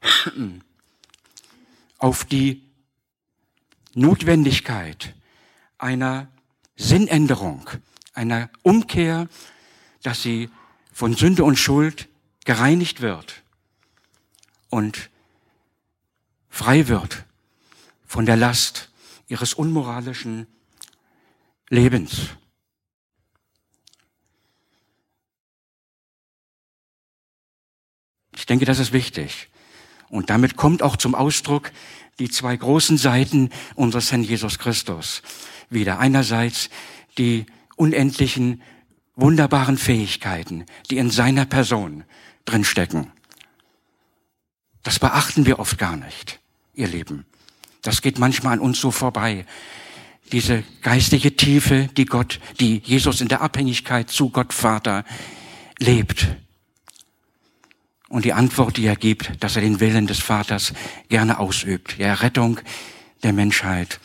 [1.98, 2.64] auf die
[3.94, 5.14] Notwendigkeit
[5.78, 6.28] einer
[6.76, 7.68] Sinnänderung,
[8.12, 9.28] einer Umkehr,
[10.02, 10.50] dass sie
[10.92, 12.08] von Sünde und Schuld
[12.44, 13.42] gereinigt wird
[14.70, 15.10] und
[16.48, 17.24] frei wird
[18.06, 18.90] von der Last
[19.28, 20.46] ihres unmoralischen
[21.68, 22.28] Lebens.
[28.36, 29.48] Ich denke, das ist wichtig.
[30.10, 31.72] Und damit kommt auch zum Ausdruck
[32.18, 35.22] die zwei großen Seiten unseres Herrn Jesus Christus
[35.70, 35.98] wieder.
[35.98, 36.70] Einerseits
[37.18, 37.46] die
[37.76, 38.62] unendlichen,
[39.16, 42.04] wunderbaren Fähigkeiten, die in seiner Person
[42.44, 43.10] drinstecken.
[44.82, 46.40] Das beachten wir oft gar nicht,
[46.74, 47.24] ihr Lieben.
[47.82, 49.46] Das geht manchmal an uns so vorbei.
[50.32, 55.04] Diese geistige Tiefe, die Gott, die Jesus in der Abhängigkeit zu Gott Vater
[55.78, 56.28] lebt.
[58.08, 60.72] Und die Antwort, die er gibt, dass er den Willen des Vaters
[61.08, 61.98] gerne ausübt.
[61.98, 62.60] Die Errettung
[63.22, 63.98] der Menschheit,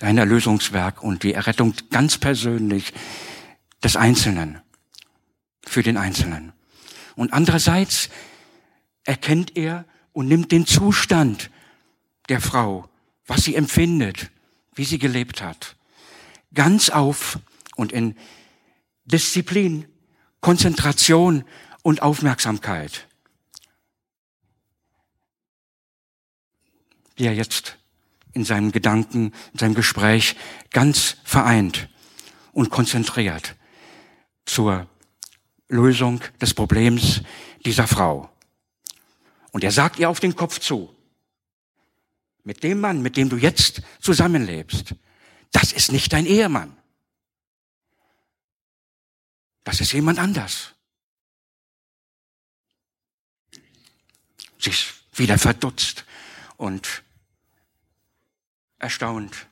[0.00, 2.92] ein Erlösungswerk und die Errettung ganz persönlich
[3.82, 4.60] des Einzelnen,
[5.66, 6.52] für den Einzelnen.
[7.16, 8.08] Und andererseits
[9.04, 11.50] erkennt er und nimmt den Zustand
[12.28, 12.88] der Frau,
[13.26, 14.30] was sie empfindet,
[14.74, 15.76] wie sie gelebt hat,
[16.54, 17.38] ganz auf
[17.76, 18.16] und in
[19.04, 19.86] Disziplin,
[20.40, 21.44] Konzentration
[21.82, 23.08] und Aufmerksamkeit
[27.20, 27.76] die er jetzt
[28.32, 30.36] in seinem Gedanken, in seinem Gespräch
[30.70, 31.90] ganz vereint
[32.52, 33.56] und konzentriert
[34.46, 34.88] zur
[35.68, 37.20] Lösung des Problems
[37.66, 38.30] dieser Frau.
[39.52, 40.94] Und er sagt ihr auf den Kopf zu,
[42.42, 44.94] mit dem Mann, mit dem du jetzt zusammenlebst,
[45.52, 46.74] das ist nicht dein Ehemann.
[49.64, 50.74] Das ist jemand anders.
[54.58, 56.06] Sie ist wieder verdutzt
[56.56, 57.02] und
[58.80, 59.46] erstaunt.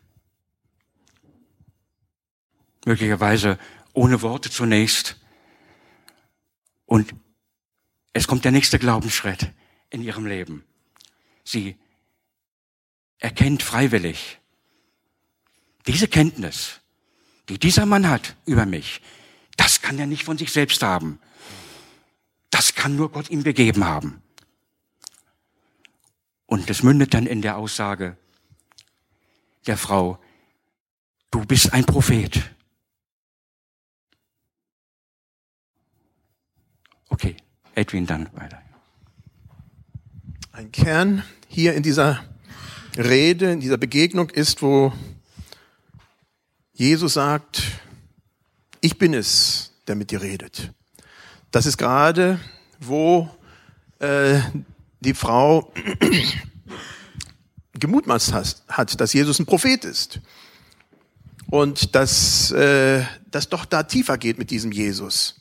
[2.84, 3.58] Möglicherweise
[3.92, 5.16] ohne Worte zunächst.
[6.86, 7.14] Und
[8.12, 9.52] es kommt der nächste Glaubensschritt
[9.90, 10.64] in ihrem Leben.
[11.44, 11.76] Sie
[13.18, 14.38] erkennt freiwillig
[15.88, 16.80] diese Kenntnis,
[17.48, 19.00] die dieser Mann hat über mich,
[19.56, 21.18] das kann er nicht von sich selbst haben.
[22.50, 24.22] Das kann nur Gott ihm gegeben haben.
[26.44, 28.18] Und es mündet dann in der Aussage,
[29.68, 30.18] der Frau,
[31.31, 32.42] du bist ein Prophet.
[37.11, 37.37] Okay,
[37.74, 38.62] Edwin, dann weiter.
[40.52, 42.24] Ein Kern hier in dieser
[42.96, 44.92] Rede, in dieser Begegnung ist, wo
[46.72, 47.62] Jesus sagt,
[48.81, 50.72] ich bin es, der mit dir redet.
[51.50, 52.40] Das ist gerade,
[52.81, 53.28] wo
[53.98, 54.40] äh,
[55.00, 55.72] die Frau
[57.78, 58.32] gemutmaßt
[58.68, 60.20] hat, dass Jesus ein Prophet ist.
[61.50, 65.40] Und dass äh, das doch da tiefer geht mit diesem Jesus.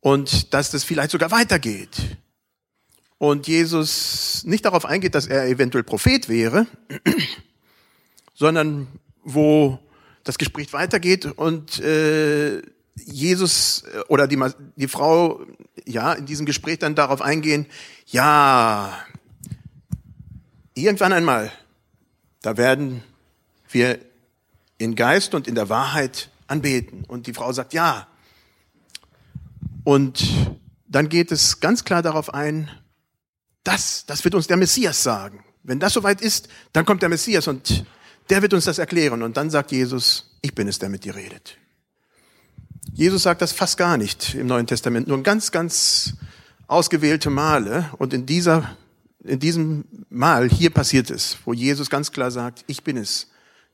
[0.00, 2.16] Und dass das vielleicht sogar weitergeht.
[3.18, 6.66] Und Jesus nicht darauf eingeht, dass er eventuell Prophet wäre,
[8.34, 8.86] sondern
[9.24, 9.78] wo
[10.22, 12.60] das Gespräch weitergeht und äh,
[12.96, 14.38] Jesus äh, oder die,
[14.76, 15.40] die Frau
[15.86, 17.66] ja in diesem Gespräch dann darauf eingehen,
[18.06, 18.98] ja,
[20.78, 21.50] Irgendwann einmal,
[22.42, 23.02] da werden
[23.70, 23.98] wir
[24.76, 27.04] in Geist und in der Wahrheit anbeten.
[27.08, 28.06] Und die Frau sagt ja.
[29.84, 30.22] Und
[30.86, 32.70] dann geht es ganz klar darauf ein,
[33.64, 35.42] das, das wird uns der Messias sagen.
[35.62, 37.86] Wenn das soweit ist, dann kommt der Messias und
[38.28, 39.22] der wird uns das erklären.
[39.22, 41.56] Und dann sagt Jesus, ich bin es, der mit dir redet.
[42.92, 46.16] Jesus sagt das fast gar nicht im Neuen Testament, nur ganz, ganz
[46.66, 47.90] ausgewählte Male.
[47.96, 48.76] Und in dieser
[49.26, 53.28] in diesem Mal hier passiert es, wo Jesus ganz klar sagt, ich bin es,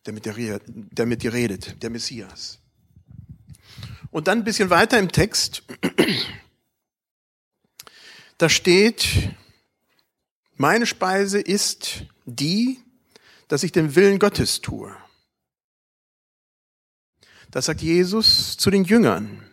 [0.06, 2.58] der mit dir, der mit dir redet, der Messias.
[4.10, 5.62] Und dann ein bisschen weiter im Text,
[8.38, 9.30] da steht,
[10.56, 12.78] meine Speise ist die,
[13.48, 14.94] dass ich den Willen Gottes tue.
[17.50, 19.44] Das sagt Jesus zu den Jüngern.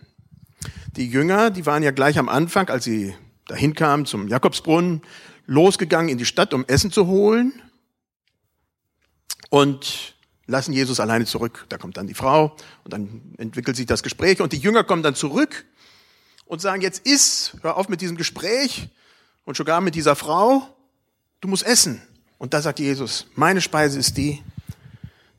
[0.95, 3.13] Die Jünger, die waren ja gleich am Anfang, als sie
[3.47, 5.01] dahin kamen zum Jakobsbrunnen,
[5.49, 7.51] losgegangen in die Stadt, um Essen zu holen
[9.49, 11.65] und lassen Jesus alleine zurück.
[11.69, 15.01] Da kommt dann die Frau und dann entwickelt sich das Gespräch und die Jünger kommen
[15.01, 15.65] dann zurück
[16.45, 18.89] und sagen, jetzt iss, hör auf mit diesem Gespräch
[19.43, 20.75] und sogar mit dieser Frau,
[21.41, 22.01] du musst essen.
[22.37, 24.41] Und da sagt Jesus, meine Speise ist die,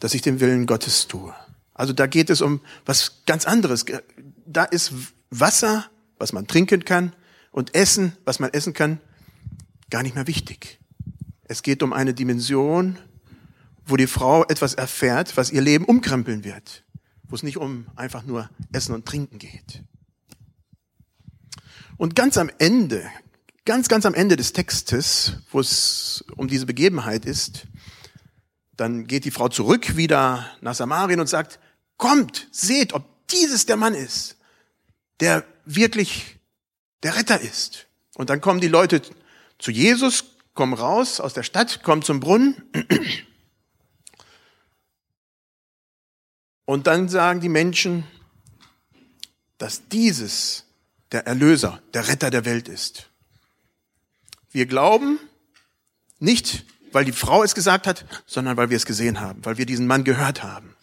[0.01, 1.33] dass ich den Willen Gottes tue.
[1.73, 3.85] Also da geht es um was ganz anderes.
[4.45, 4.93] Da ist
[5.31, 7.15] Wasser, was man trinken kann,
[7.53, 9.01] und Essen, was man essen kann,
[9.91, 10.79] gar nicht mehr wichtig.
[11.45, 12.99] Es geht um eine Dimension,
[13.85, 16.85] wo die Frau etwas erfährt, was ihr Leben umkrempeln wird,
[17.25, 19.83] wo es nicht um einfach nur Essen und Trinken geht.
[21.97, 23.05] Und ganz am Ende,
[23.65, 27.67] ganz, ganz am Ende des Textes, wo es um diese Begebenheit ist,
[28.77, 31.59] dann geht die Frau zurück wieder nach Samarien und sagt,
[31.99, 34.37] kommt, seht, ob dieses der Mann ist,
[35.21, 36.39] der wirklich
[37.03, 37.89] der Retter ist.
[38.15, 39.03] Und dann kommen die Leute
[39.61, 42.63] zu Jesus, kommen raus aus der Stadt, kommen zum Brunnen.
[46.65, 48.05] Und dann sagen die Menschen,
[49.59, 50.65] dass dieses
[51.13, 53.09] der Erlöser, der Retter der Welt ist.
[54.51, 55.19] Wir glauben
[56.19, 59.67] nicht, weil die Frau es gesagt hat, sondern weil wir es gesehen haben, weil wir
[59.67, 60.75] diesen Mann gehört haben.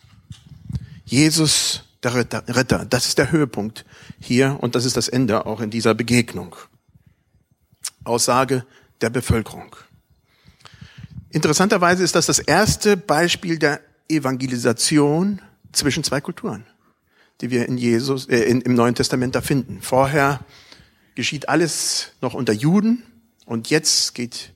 [1.06, 3.86] Jesus, der Retter, das ist der Höhepunkt
[4.20, 6.56] hier und das ist das Ende auch in dieser Begegnung.
[8.08, 8.66] Aussage
[9.02, 9.76] der Bevölkerung.
[11.30, 15.42] Interessanterweise ist das das erste Beispiel der Evangelisation
[15.72, 16.66] zwischen zwei Kulturen,
[17.42, 19.82] die wir in Jesus, äh, in, im Neuen Testament da finden.
[19.82, 20.40] Vorher
[21.16, 23.04] geschieht alles noch unter Juden
[23.46, 24.54] und jetzt geht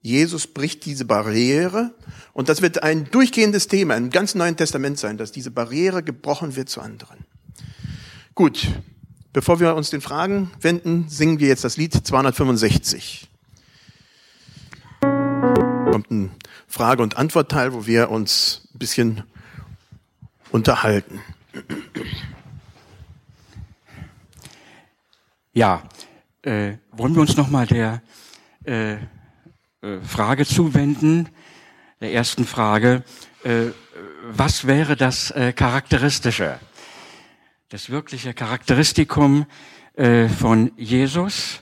[0.00, 1.92] Jesus bricht diese Barriere
[2.32, 6.56] und das wird ein durchgehendes Thema im ganzen Neuen Testament sein, dass diese Barriere gebrochen
[6.56, 7.24] wird zu anderen.
[8.34, 8.68] Gut,
[9.38, 13.28] bevor wir uns den Fragen wenden, singen wir jetzt das Lied 265.
[15.00, 16.32] Kommt ein
[16.66, 19.22] Frage- und Antwortteil, wo wir uns ein bisschen
[20.50, 21.20] unterhalten.
[25.52, 25.84] Ja,
[26.42, 28.02] äh, wollen wir uns nochmal der
[28.64, 28.98] äh, äh,
[30.04, 31.28] Frage zuwenden,
[32.00, 33.04] der ersten Frage,
[33.44, 33.66] äh,
[34.32, 36.58] was wäre das äh, Charakteristische,
[37.68, 39.44] das wirkliche Charakteristikum
[39.94, 41.60] äh, von Jesus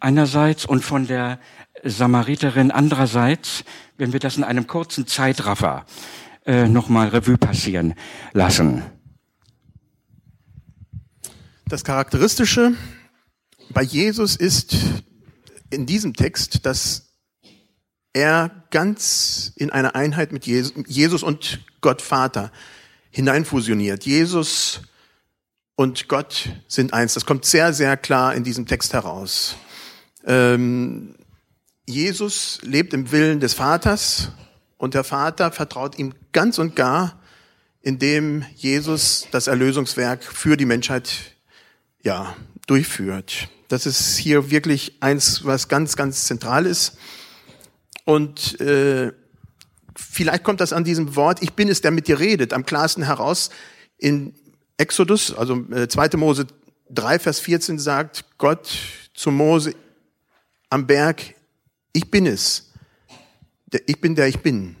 [0.00, 1.38] einerseits und von der
[1.84, 3.64] Samariterin andererseits,
[3.98, 5.84] wenn wir das in einem kurzen Zeitraffer
[6.46, 7.94] äh, nochmal Revue passieren
[8.32, 8.82] lassen.
[11.66, 12.72] Das Charakteristische
[13.70, 14.76] bei Jesus ist
[15.68, 17.12] in diesem Text, dass
[18.14, 22.50] er ganz in eine Einheit mit Jesus und Gott Vater
[23.10, 24.04] hineinfusioniert.
[24.04, 24.82] Jesus
[25.76, 27.14] und Gott sind eins.
[27.14, 29.56] Das kommt sehr, sehr klar in diesem Text heraus.
[30.26, 31.14] Ähm,
[31.86, 34.30] Jesus lebt im Willen des Vaters
[34.78, 37.20] und der Vater vertraut ihm ganz und gar,
[37.80, 41.36] indem Jesus das Erlösungswerk für die Menschheit
[42.02, 43.48] ja, durchführt.
[43.68, 46.96] Das ist hier wirklich eins, was ganz, ganz zentral ist.
[48.04, 49.12] Und äh,
[49.96, 53.04] vielleicht kommt das an diesem Wort, ich bin es, der mit dir redet, am klarsten
[53.04, 53.50] heraus.
[53.98, 54.34] In
[54.82, 56.16] Exodus, also äh, 2.
[56.16, 56.46] Mose
[56.90, 58.68] 3, Vers 14 sagt Gott
[59.14, 59.74] zu Mose
[60.70, 61.22] am Berg,
[61.92, 62.72] ich bin es,
[63.86, 64.76] ich bin der ich bin.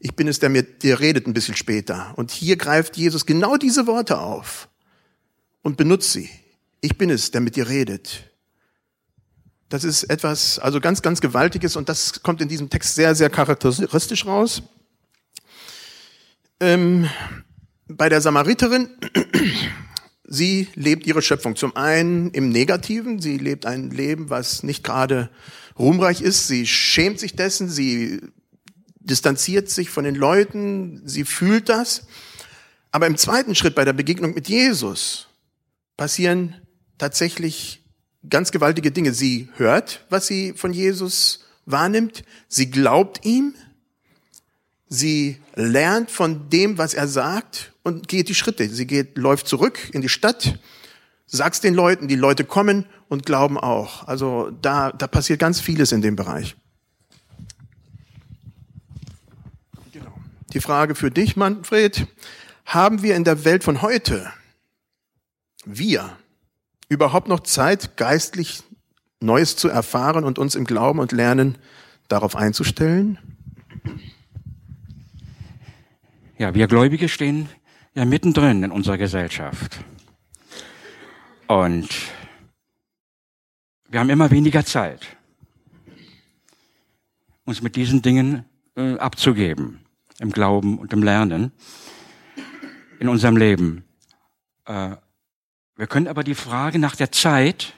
[0.00, 2.12] Ich bin es, der mit dir redet ein bisschen später.
[2.16, 4.68] Und hier greift Jesus genau diese Worte auf
[5.62, 6.30] und benutzt sie.
[6.80, 8.24] Ich bin es, der mit dir redet.
[9.68, 13.30] Das ist etwas, also ganz, ganz Gewaltiges und das kommt in diesem Text sehr, sehr
[13.30, 14.62] charakteristisch raus.
[16.60, 17.08] Ähm,
[17.88, 18.90] bei der Samariterin,
[20.24, 25.30] sie lebt ihre Schöpfung zum einen im Negativen, sie lebt ein Leben, was nicht gerade
[25.78, 26.48] ruhmreich ist.
[26.48, 28.20] Sie schämt sich dessen, sie
[29.00, 32.06] distanziert sich von den Leuten, sie fühlt das.
[32.90, 35.28] Aber im zweiten Schritt bei der Begegnung mit Jesus
[35.96, 36.54] passieren
[36.98, 37.82] tatsächlich
[38.28, 39.14] ganz gewaltige Dinge.
[39.14, 43.54] Sie hört, was sie von Jesus wahrnimmt, sie glaubt ihm,
[44.88, 48.68] sie lernt von dem, was er sagt und geht die Schritte.
[48.68, 50.58] Sie geht, läuft zurück in die Stadt,
[51.26, 54.06] sagt's den Leuten, die Leute kommen und glauben auch.
[54.06, 56.54] Also da, da passiert ganz vieles in dem Bereich.
[59.92, 60.12] Genau.
[60.52, 62.06] Die Frage für dich, Manfred.
[62.66, 64.30] Haben wir in der Welt von heute,
[65.64, 66.16] wir,
[66.90, 68.62] überhaupt noch Zeit, geistlich
[69.20, 71.56] Neues zu erfahren und uns im Glauben und Lernen
[72.08, 73.18] darauf einzustellen?
[76.38, 77.48] Ja, wir Gläubige stehen
[77.98, 79.80] ja mittendrin in unserer Gesellschaft.
[81.48, 81.88] Und
[83.88, 85.16] wir haben immer weniger Zeit,
[87.44, 88.44] uns mit diesen Dingen
[88.76, 89.80] äh, abzugeben,
[90.20, 91.50] im Glauben und im Lernen,
[93.00, 93.82] in unserem Leben.
[94.66, 94.94] Äh,
[95.74, 97.74] wir können aber die Frage nach der Zeit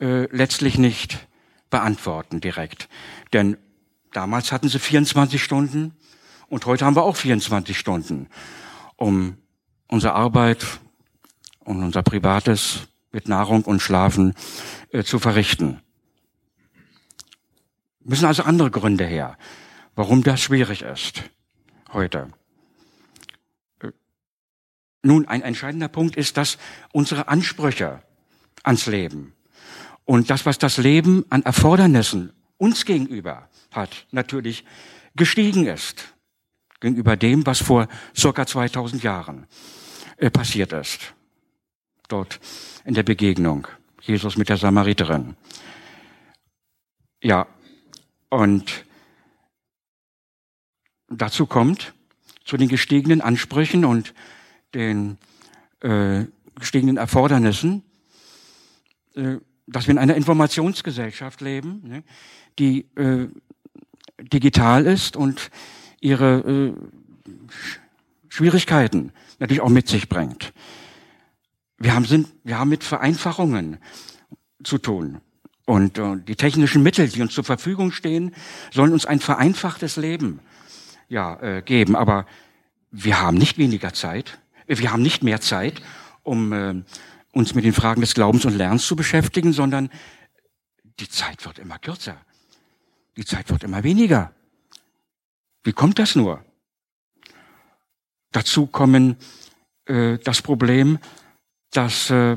[0.00, 1.28] äh, letztlich nicht
[1.70, 2.88] beantworten direkt.
[3.32, 3.56] Denn
[4.12, 5.94] damals hatten sie 24 Stunden
[6.48, 8.28] und heute haben wir auch 24 Stunden,
[8.96, 9.36] um
[9.88, 10.64] unsere Arbeit
[11.60, 14.34] und unser Privates mit Nahrung und Schlafen
[14.90, 15.80] äh, zu verrichten.
[18.00, 19.36] Müssen also andere Gründe her,
[19.94, 21.24] warum das schwierig ist
[21.92, 22.28] heute.
[23.80, 23.90] Äh,
[25.02, 26.58] nun, ein entscheidender Punkt ist, dass
[26.92, 28.02] unsere Ansprüche
[28.62, 29.34] ans Leben
[30.04, 34.64] und das, was das Leben an Erfordernissen uns gegenüber hat, natürlich
[35.14, 36.15] gestiegen ist
[36.80, 39.46] gegenüber dem, was vor circa 2000 Jahren
[40.16, 41.14] äh, passiert ist.
[42.08, 42.40] Dort
[42.84, 43.66] in der Begegnung
[44.00, 45.36] Jesus mit der Samariterin.
[47.22, 47.46] Ja,
[48.28, 48.84] und
[51.08, 51.94] dazu kommt,
[52.44, 54.14] zu den gestiegenen Ansprüchen und
[54.74, 55.18] den
[55.80, 57.82] äh, gestiegenen Erfordernissen,
[59.14, 59.36] äh,
[59.66, 62.04] dass wir in einer Informationsgesellschaft leben, ne,
[62.58, 63.28] die äh,
[64.20, 65.50] digital ist und
[66.00, 66.72] ihre äh,
[68.28, 70.52] Schwierigkeiten natürlich auch mit sich bringt.
[71.78, 73.78] Wir haben, sind, wir haben mit Vereinfachungen
[74.62, 75.20] zu tun.
[75.66, 78.34] Und äh, die technischen Mittel, die uns zur Verfügung stehen,
[78.72, 80.40] sollen uns ein vereinfachtes Leben
[81.08, 81.96] ja, äh, geben.
[81.96, 82.26] Aber
[82.90, 85.82] wir haben nicht weniger Zeit, wir haben nicht mehr Zeit,
[86.22, 86.82] um äh,
[87.32, 89.90] uns mit den Fragen des Glaubens und Lernens zu beschäftigen, sondern
[90.98, 92.16] die Zeit wird immer kürzer.
[93.16, 94.32] Die Zeit wird immer weniger.
[95.66, 96.44] Wie kommt das nur?
[98.30, 99.16] Dazu kommen
[99.86, 101.00] äh, das Problem,
[101.72, 102.36] dass äh, äh,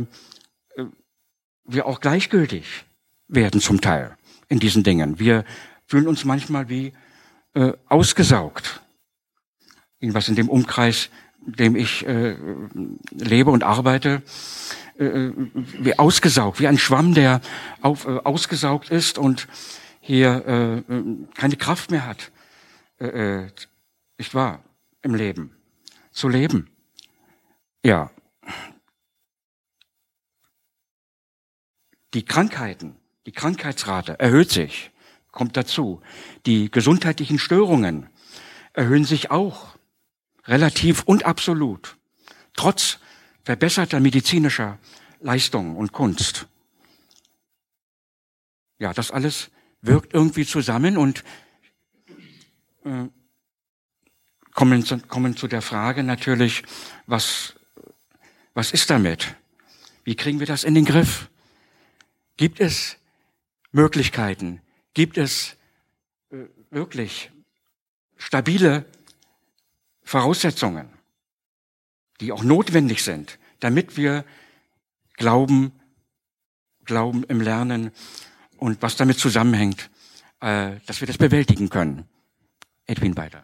[1.63, 2.65] wir auch gleichgültig
[3.28, 5.20] werden zum Teil in diesen Dingen.
[5.20, 5.46] Wir
[5.86, 6.92] fühlen uns manchmal wie
[7.54, 8.82] äh, ausgesaugt.
[10.00, 11.12] Irgendwas in dem Umkreis,
[11.46, 12.36] in dem ich äh,
[13.12, 14.24] lebe und arbeite,
[14.98, 17.42] äh, äh, wie ausgesaugt, wie ein Schwamm, der
[17.82, 19.48] auf, äh, ausgesaugt ist und
[20.00, 21.04] hier äh, äh
[21.36, 22.32] keine Kraft mehr hat
[22.99, 23.51] äh, äh,
[24.17, 24.63] nicht wahr,
[25.01, 25.55] im Leben,
[26.12, 26.69] zu leben.
[27.83, 28.12] Ja.
[32.13, 34.91] Die Krankheiten, die Krankheitsrate erhöht sich,
[35.31, 36.01] kommt dazu.
[36.45, 38.09] Die gesundheitlichen Störungen
[38.73, 39.77] erhöhen sich auch,
[40.45, 41.97] relativ und absolut,
[42.53, 42.99] trotz
[43.43, 44.79] verbesserter medizinischer
[45.21, 46.47] Leistungen und Kunst.
[48.79, 51.23] Ja, das alles wirkt irgendwie zusammen und
[54.54, 56.63] kommen, zu, kommen zu der Frage natürlich,
[57.08, 57.56] was,
[58.54, 59.36] was ist damit?
[60.04, 61.30] Wie kriegen wir das in den Griff?
[62.38, 62.97] Gibt es
[63.71, 64.62] Möglichkeiten?
[64.93, 65.56] Gibt es
[66.32, 67.32] äh, wirklich
[68.17, 68.86] stabile
[70.04, 70.89] Voraussetzungen,
[72.19, 74.25] die auch notwendig sind, damit wir
[75.13, 75.71] Glauben,
[76.86, 77.91] Glauben im Lernen
[78.58, 79.89] und was damit zusammenhängt,
[80.41, 82.10] äh, dass wir das bewältigen können?
[82.89, 83.43] Edwin weiter.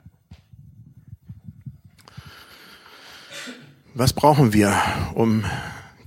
[3.93, 4.75] Was brauchen wir,
[5.13, 5.45] um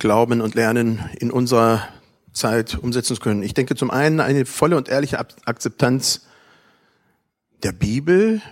[0.00, 1.88] Glauben und Lernen in unserer
[2.32, 3.44] Zeit umsetzen zu können?
[3.44, 6.26] Ich denke zum einen eine volle und ehrliche Akzeptanz
[7.62, 8.42] der Bibel,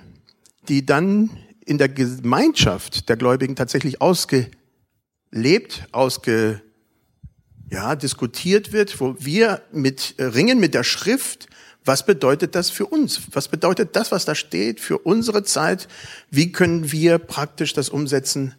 [0.69, 1.31] die dann
[1.65, 4.53] in der Gemeinschaft der Gläubigen tatsächlich ausgelebt,
[5.91, 6.63] ausge,
[7.69, 11.49] ja, diskutiert wird, wo wir mit ringen mit der Schrift,
[11.87, 13.21] was bedeutet das für uns?
[13.33, 15.89] Was bedeutet das, was da steht, für unsere Zeit?
[16.31, 18.55] Wie können wir praktisch das umsetzen,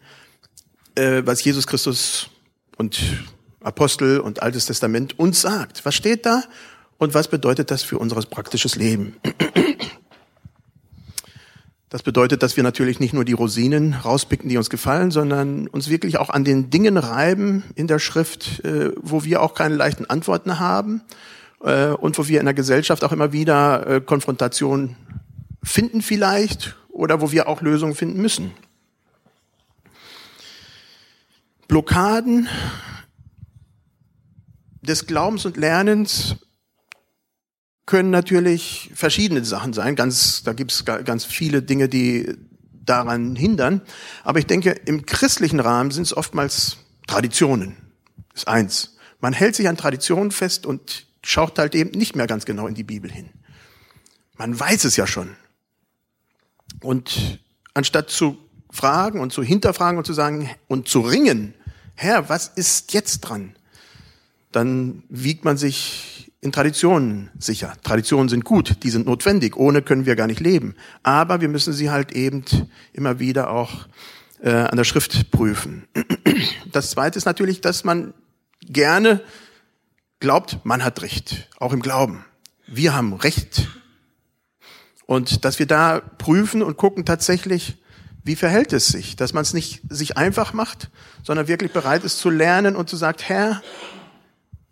[0.96, 2.30] äh, was Jesus Christus
[2.78, 3.00] und
[3.62, 5.86] Apostel und Altes Testament uns sagt?
[5.86, 6.44] Was steht da
[6.98, 9.18] und was bedeutet das für unser praktisches Leben?
[11.90, 15.90] Das bedeutet, dass wir natürlich nicht nur die Rosinen rauspicken, die uns gefallen, sondern uns
[15.90, 20.06] wirklich auch an den Dingen reiben in der Schrift, äh, wo wir auch keine leichten
[20.06, 21.02] Antworten haben
[21.62, 24.96] äh, und wo wir in der Gesellschaft auch immer wieder äh, Konfrontation
[25.64, 28.52] finden vielleicht oder wo wir auch Lösungen finden müssen.
[31.68, 32.48] Blockaden
[34.82, 36.38] des Glaubens und Lernens
[37.86, 39.96] können natürlich verschiedene Sachen sein.
[39.96, 42.36] Ganz, da gibt es ganz viele Dinge, die
[42.72, 43.82] daran hindern.
[44.24, 46.78] Aber ich denke, im christlichen Rahmen sind es oftmals
[47.08, 47.78] Traditionen.
[48.34, 48.98] Das ist eins.
[49.20, 52.74] Man hält sich an Traditionen fest und schaut halt eben nicht mehr ganz genau in
[52.74, 53.30] die Bibel hin.
[54.38, 55.36] Man weiß es ja schon.
[56.80, 57.42] Und
[57.74, 58.38] anstatt zu
[58.70, 61.54] fragen und zu hinterfragen und zu sagen und zu ringen,
[61.96, 63.56] Herr, was ist jetzt dran?
[64.54, 67.74] Dann wiegt man sich in Traditionen sicher.
[67.84, 69.58] Traditionen sind gut, die sind notwendig.
[69.58, 70.76] Ohne können wir gar nicht leben.
[71.04, 72.46] Aber wir müssen sie halt eben
[72.94, 73.88] immer wieder auch
[74.42, 75.88] äh, an der Schrift prüfen.
[76.72, 78.14] Das Zweite ist natürlich, dass man
[78.62, 79.22] gerne
[80.20, 82.26] glaubt, man hat Recht, auch im Glauben.
[82.68, 83.68] Wir haben Recht.
[85.06, 87.78] Und dass wir da prüfen und gucken tatsächlich,
[88.24, 90.90] wie verhält es sich, dass man es nicht sich einfach macht,
[91.24, 93.62] sondern wirklich bereit ist zu lernen und zu sagt, Herr,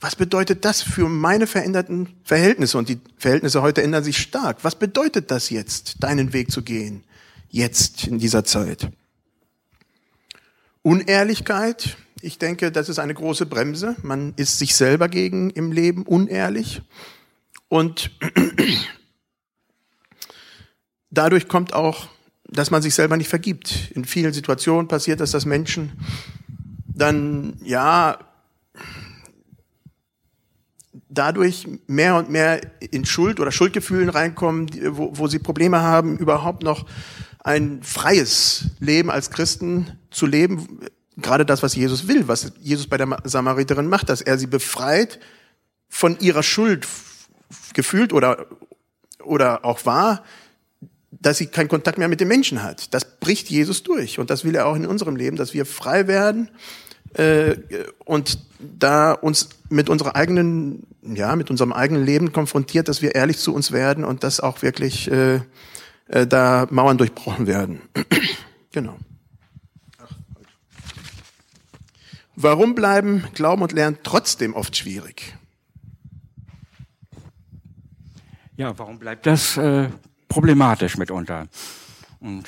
[0.02, 2.78] was bedeutet das für meine veränderten Verhältnisse?
[2.78, 4.58] Und die Verhältnisse heute ändern sich stark.
[4.64, 7.06] Was bedeutet das jetzt, deinen Weg zu gehen,
[7.50, 8.90] jetzt in dieser Zeit?
[10.82, 13.96] Unehrlichkeit, ich denke, das ist eine große Bremse.
[14.02, 16.82] Man ist sich selber gegen im Leben unehrlich.
[17.68, 18.10] Und
[21.12, 22.08] dadurch kommt auch,
[22.48, 23.92] dass man sich selber nicht vergibt.
[23.92, 25.92] In vielen Situationen passiert das, dass Menschen
[26.88, 28.18] dann, ja,
[31.10, 36.64] dadurch mehr und mehr in Schuld oder Schuldgefühlen reinkommen, wo, wo sie Probleme haben, überhaupt
[36.64, 36.88] noch
[37.44, 40.80] ein freies Leben als Christen zu leben,
[41.18, 45.20] gerade das, was Jesus will, was Jesus bei der Samariterin macht, dass er sie befreit
[45.90, 46.88] von ihrer Schuld
[47.74, 48.48] gefühlt oder,
[49.24, 50.24] oder auch wahr,
[51.12, 52.94] dass sie keinen Kontakt mehr mit den Menschen hat.
[52.94, 56.08] Das bricht Jesus durch und das will er auch in unserem Leben, dass wir frei
[56.08, 56.50] werden
[57.14, 57.56] äh,
[58.04, 63.38] und da uns mit unserer eigenen, ja, mit unserem eigenen Leben konfrontiert, dass wir ehrlich
[63.38, 65.40] zu uns werden und dass auch wirklich äh,
[66.08, 67.82] äh, da Mauern durchbrochen werden.
[68.72, 68.98] genau.
[72.38, 75.38] Warum bleiben Glauben und Lernen trotzdem oft schwierig?
[78.58, 79.90] Ja, warum bleibt das äh,
[80.28, 81.48] problematisch mitunter?
[82.20, 82.46] Und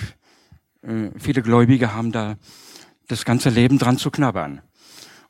[0.82, 2.36] äh, viele Gläubige haben da
[3.08, 4.62] das ganze Leben dran zu knabbern,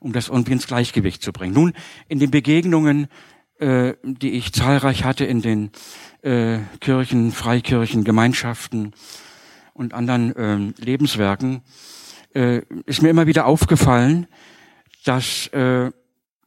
[0.00, 1.54] um das irgendwie ins Gleichgewicht zu bringen.
[1.54, 1.72] Nun,
[2.08, 3.06] in den Begegnungen,
[3.60, 5.70] äh, die ich zahlreich hatte in den
[6.22, 8.92] äh, Kirchen, Freikirchen, Gemeinschaften
[9.72, 11.62] und anderen äh, Lebenswerken,
[12.38, 14.28] äh, ist mir immer wieder aufgefallen,
[15.04, 15.90] dass äh,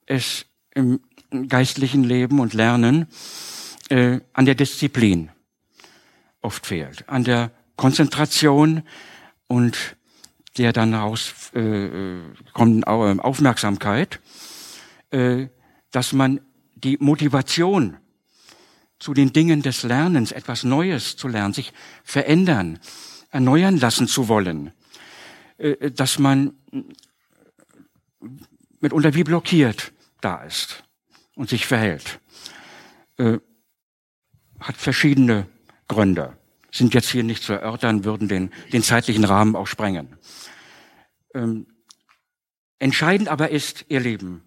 [0.05, 1.01] es im
[1.47, 3.07] geistlichen Leben und Lernen
[3.89, 5.29] äh, an der Disziplin
[6.41, 8.83] oft fehlt, an der Konzentration
[9.47, 9.97] und
[10.57, 12.19] der dann aus äh,
[12.53, 14.19] kommenden Aufmerksamkeit,
[15.11, 15.47] äh,
[15.91, 16.39] dass man
[16.75, 17.97] die Motivation
[18.99, 21.73] zu den Dingen des Lernens, etwas Neues zu lernen, sich
[22.03, 22.79] verändern,
[23.31, 24.80] erneuern lassen zu wollen, äh,
[25.95, 26.53] dass man
[28.79, 30.83] mitunter wie blockiert da ist
[31.35, 32.19] und sich verhält.
[33.17, 33.39] Äh,
[34.59, 35.47] hat verschiedene
[35.87, 36.37] Gründe.
[36.71, 40.17] Sind jetzt hier nicht zu erörtern, würden den, den zeitlichen Rahmen auch sprengen.
[41.33, 41.67] Ähm,
[42.79, 44.43] entscheidend aber ist, ihr Lieben,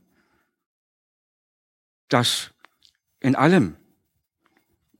[2.08, 2.52] dass
[3.20, 3.76] in allem,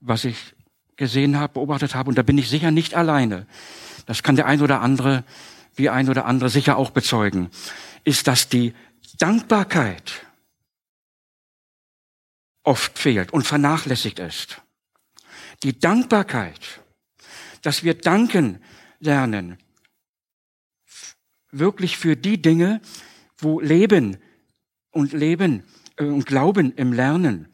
[0.01, 0.55] was ich
[0.97, 3.47] gesehen habe, beobachtet habe, und da bin ich sicher nicht alleine,
[4.07, 5.25] das kann der ein oder andere,
[5.75, 7.51] wie ein oder andere sicher auch bezeugen,
[8.05, 8.75] ist, dass die
[9.19, 10.27] Dankbarkeit
[12.63, 14.63] oft fehlt und vernachlässigt ist.
[15.63, 16.81] Die Dankbarkeit,
[17.63, 18.63] dass wir danken
[19.01, 19.59] lernen,
[21.51, 22.81] wirklich für die Dinge,
[23.39, 24.19] wo Leben
[24.91, 25.65] und Leben
[25.97, 27.49] äh, und Glauben im Lernen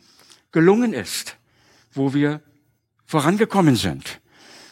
[0.52, 1.36] gelungen ist,
[1.92, 2.42] wo wir
[3.04, 4.20] vorangekommen sind,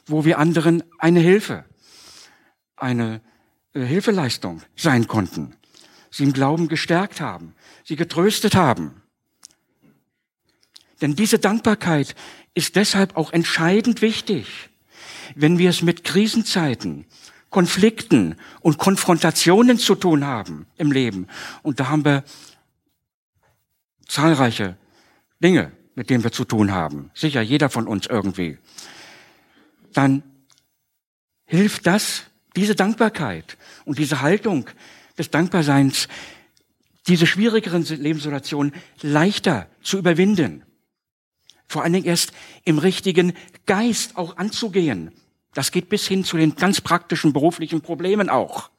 [0.06, 1.64] wo wir anderen eine Hilfe,
[2.76, 3.20] eine
[3.84, 5.54] Hilfeleistung sein konnten,
[6.10, 7.54] sie im Glauben gestärkt haben,
[7.84, 9.02] sie getröstet haben.
[11.00, 12.14] Denn diese Dankbarkeit
[12.54, 14.70] ist deshalb auch entscheidend wichtig,
[15.34, 17.06] wenn wir es mit Krisenzeiten,
[17.50, 21.28] Konflikten und Konfrontationen zu tun haben im Leben.
[21.62, 22.24] Und da haben wir
[24.06, 24.76] zahlreiche
[25.42, 27.10] Dinge, mit denen wir zu tun haben.
[27.14, 28.58] Sicher jeder von uns irgendwie.
[29.92, 30.22] Dann
[31.44, 32.24] hilft das,
[32.58, 34.68] diese Dankbarkeit und diese Haltung
[35.16, 36.08] des Dankbarseins,
[37.06, 40.64] diese schwierigeren Lebenssituationen leichter zu überwinden.
[41.68, 42.32] Vor allen Dingen erst
[42.64, 43.32] im richtigen
[43.66, 45.12] Geist auch anzugehen.
[45.54, 48.70] Das geht bis hin zu den ganz praktischen beruflichen Problemen auch.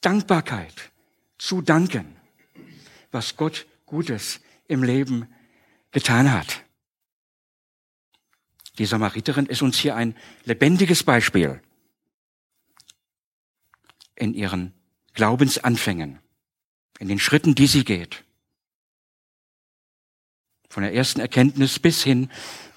[0.00, 0.90] Dankbarkeit,
[1.38, 2.16] zu danken,
[3.12, 5.28] was Gott Gutes im Leben
[5.92, 6.64] getan hat.
[8.78, 11.60] Die Samariterin ist uns hier ein lebendiges Beispiel
[14.16, 14.74] in ihren
[15.14, 16.18] Glaubensanfängen,
[16.98, 18.24] in den Schritten, die sie geht.
[20.68, 22.30] Von der ersten Erkenntnis bis hin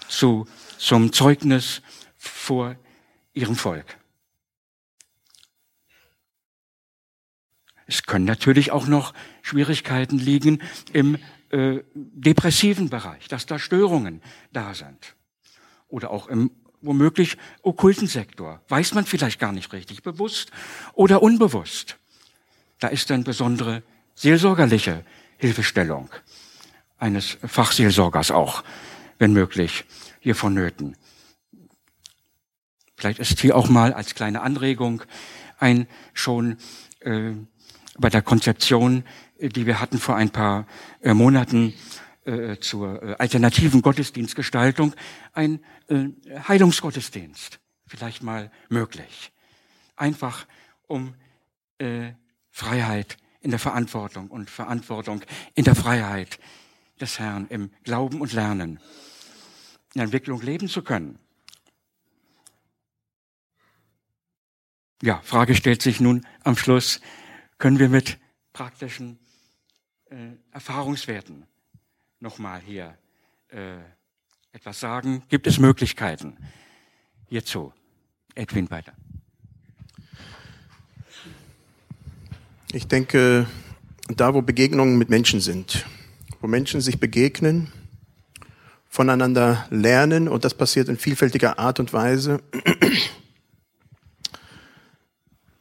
[0.07, 1.81] zu, zum Zeugnis
[2.17, 2.75] vor
[3.33, 3.97] ihrem Volk.
[7.87, 10.61] Es können natürlich auch noch Schwierigkeiten liegen
[10.93, 11.17] im
[11.49, 14.21] äh, depressiven Bereich, dass da Störungen
[14.51, 15.15] da sind.
[15.87, 16.51] Oder auch im
[16.81, 18.61] womöglich okkulten Sektor.
[18.69, 20.51] Weiß man vielleicht gar nicht richtig, bewusst
[20.93, 21.97] oder unbewusst.
[22.79, 23.83] Da ist dann besondere
[24.15, 25.05] seelsorgerliche
[25.37, 26.09] Hilfestellung
[26.97, 28.63] eines Fachseelsorgers auch,
[29.17, 29.85] wenn möglich,
[30.19, 30.95] hier vonnöten.
[32.97, 35.03] Vielleicht ist hier auch mal als kleine Anregung
[35.57, 36.57] ein schon
[36.99, 37.31] äh,
[37.97, 39.03] bei der Konzeption,
[39.37, 40.67] äh, die wir hatten vor ein paar
[41.01, 41.73] äh, Monaten
[42.29, 44.93] äh, zur äh, alternativen Gottesdienstgestaltung,
[45.33, 46.09] ein äh,
[46.47, 49.31] Heilungsgottesdienst vielleicht mal möglich.
[49.95, 50.45] Einfach
[50.87, 51.15] um
[51.79, 52.13] äh,
[52.51, 55.23] Freiheit in der Verantwortung und Verantwortung
[55.55, 56.39] in der Freiheit
[57.01, 58.79] des Herrn im Glauben und Lernen
[59.95, 61.17] in Entwicklung leben zu können.
[65.01, 67.01] Ja, Frage stellt sich nun am Schluss,
[67.57, 68.19] können wir mit
[68.53, 69.17] praktischen
[70.09, 71.47] äh, Erfahrungswerten
[72.19, 72.97] nochmal hier
[73.49, 73.77] äh,
[74.51, 75.23] etwas sagen?
[75.29, 76.37] Gibt es Möglichkeiten
[77.27, 77.73] hierzu?
[78.35, 78.93] Edwin weiter.
[82.71, 83.47] Ich denke,
[84.07, 85.85] da wo Begegnungen mit Menschen sind,
[86.39, 87.71] wo Menschen sich begegnen,
[88.87, 92.41] voneinander lernen und das passiert in vielfältiger Art und Weise,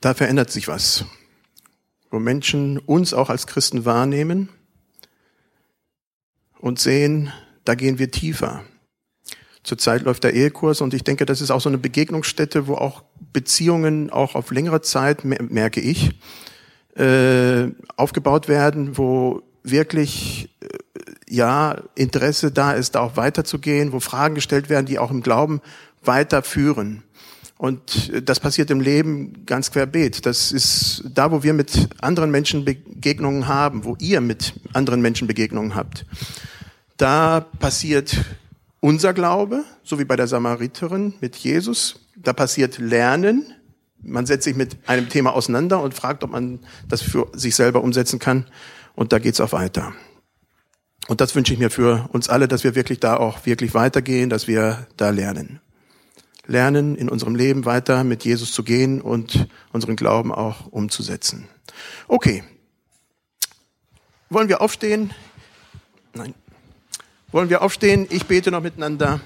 [0.01, 1.05] da verändert sich was.
[2.11, 4.49] Wo Menschen uns auch als Christen wahrnehmen
[6.61, 7.33] und sehen,
[7.65, 8.65] da gehen wir tiefer.
[9.63, 13.03] Zurzeit läuft der Ehekurs und ich denke, das ist auch so eine Begegnungsstätte, wo auch
[13.33, 16.19] Beziehungen auch auf längere Zeit, merke ich,
[16.97, 20.69] äh, aufgebaut werden, wo wirklich äh,
[21.29, 25.61] ja Interesse da ist, da auch weiterzugehen, wo Fragen gestellt werden, die auch im Glauben
[26.03, 27.03] weiterführen.
[27.59, 30.25] Und äh, das passiert im Leben ganz querbeet.
[30.25, 35.29] Das ist da, wo wir mit anderen Menschen Begegnungen haben, wo ihr mit anderen Menschen
[35.29, 36.07] Begegnungen habt.
[36.97, 38.17] Da passiert
[38.81, 42.01] unser Glaube, so wie bei der Samariterin mit Jesus.
[42.17, 43.53] Da passiert Lernen,
[44.01, 47.83] man setzt sich mit einem Thema auseinander und fragt, ob man das für sich selber
[47.83, 48.47] umsetzen kann.
[48.95, 49.93] Und da geht's auch weiter.
[51.09, 54.31] Und das wünsche ich mir für uns alle, dass wir wirklich da auch wirklich weitergehen,
[54.31, 55.61] dass wir da lernen.
[56.49, 61.47] Lernen, in unserem Leben weiter mit Jesus zu gehen und unseren Glauben auch umzusetzen.
[62.09, 62.43] Okay.
[64.31, 65.13] Wollen wir aufstehen?
[66.15, 66.35] Nein.
[67.31, 68.07] Wollen wir aufstehen?
[68.09, 69.21] Ich bete noch miteinander.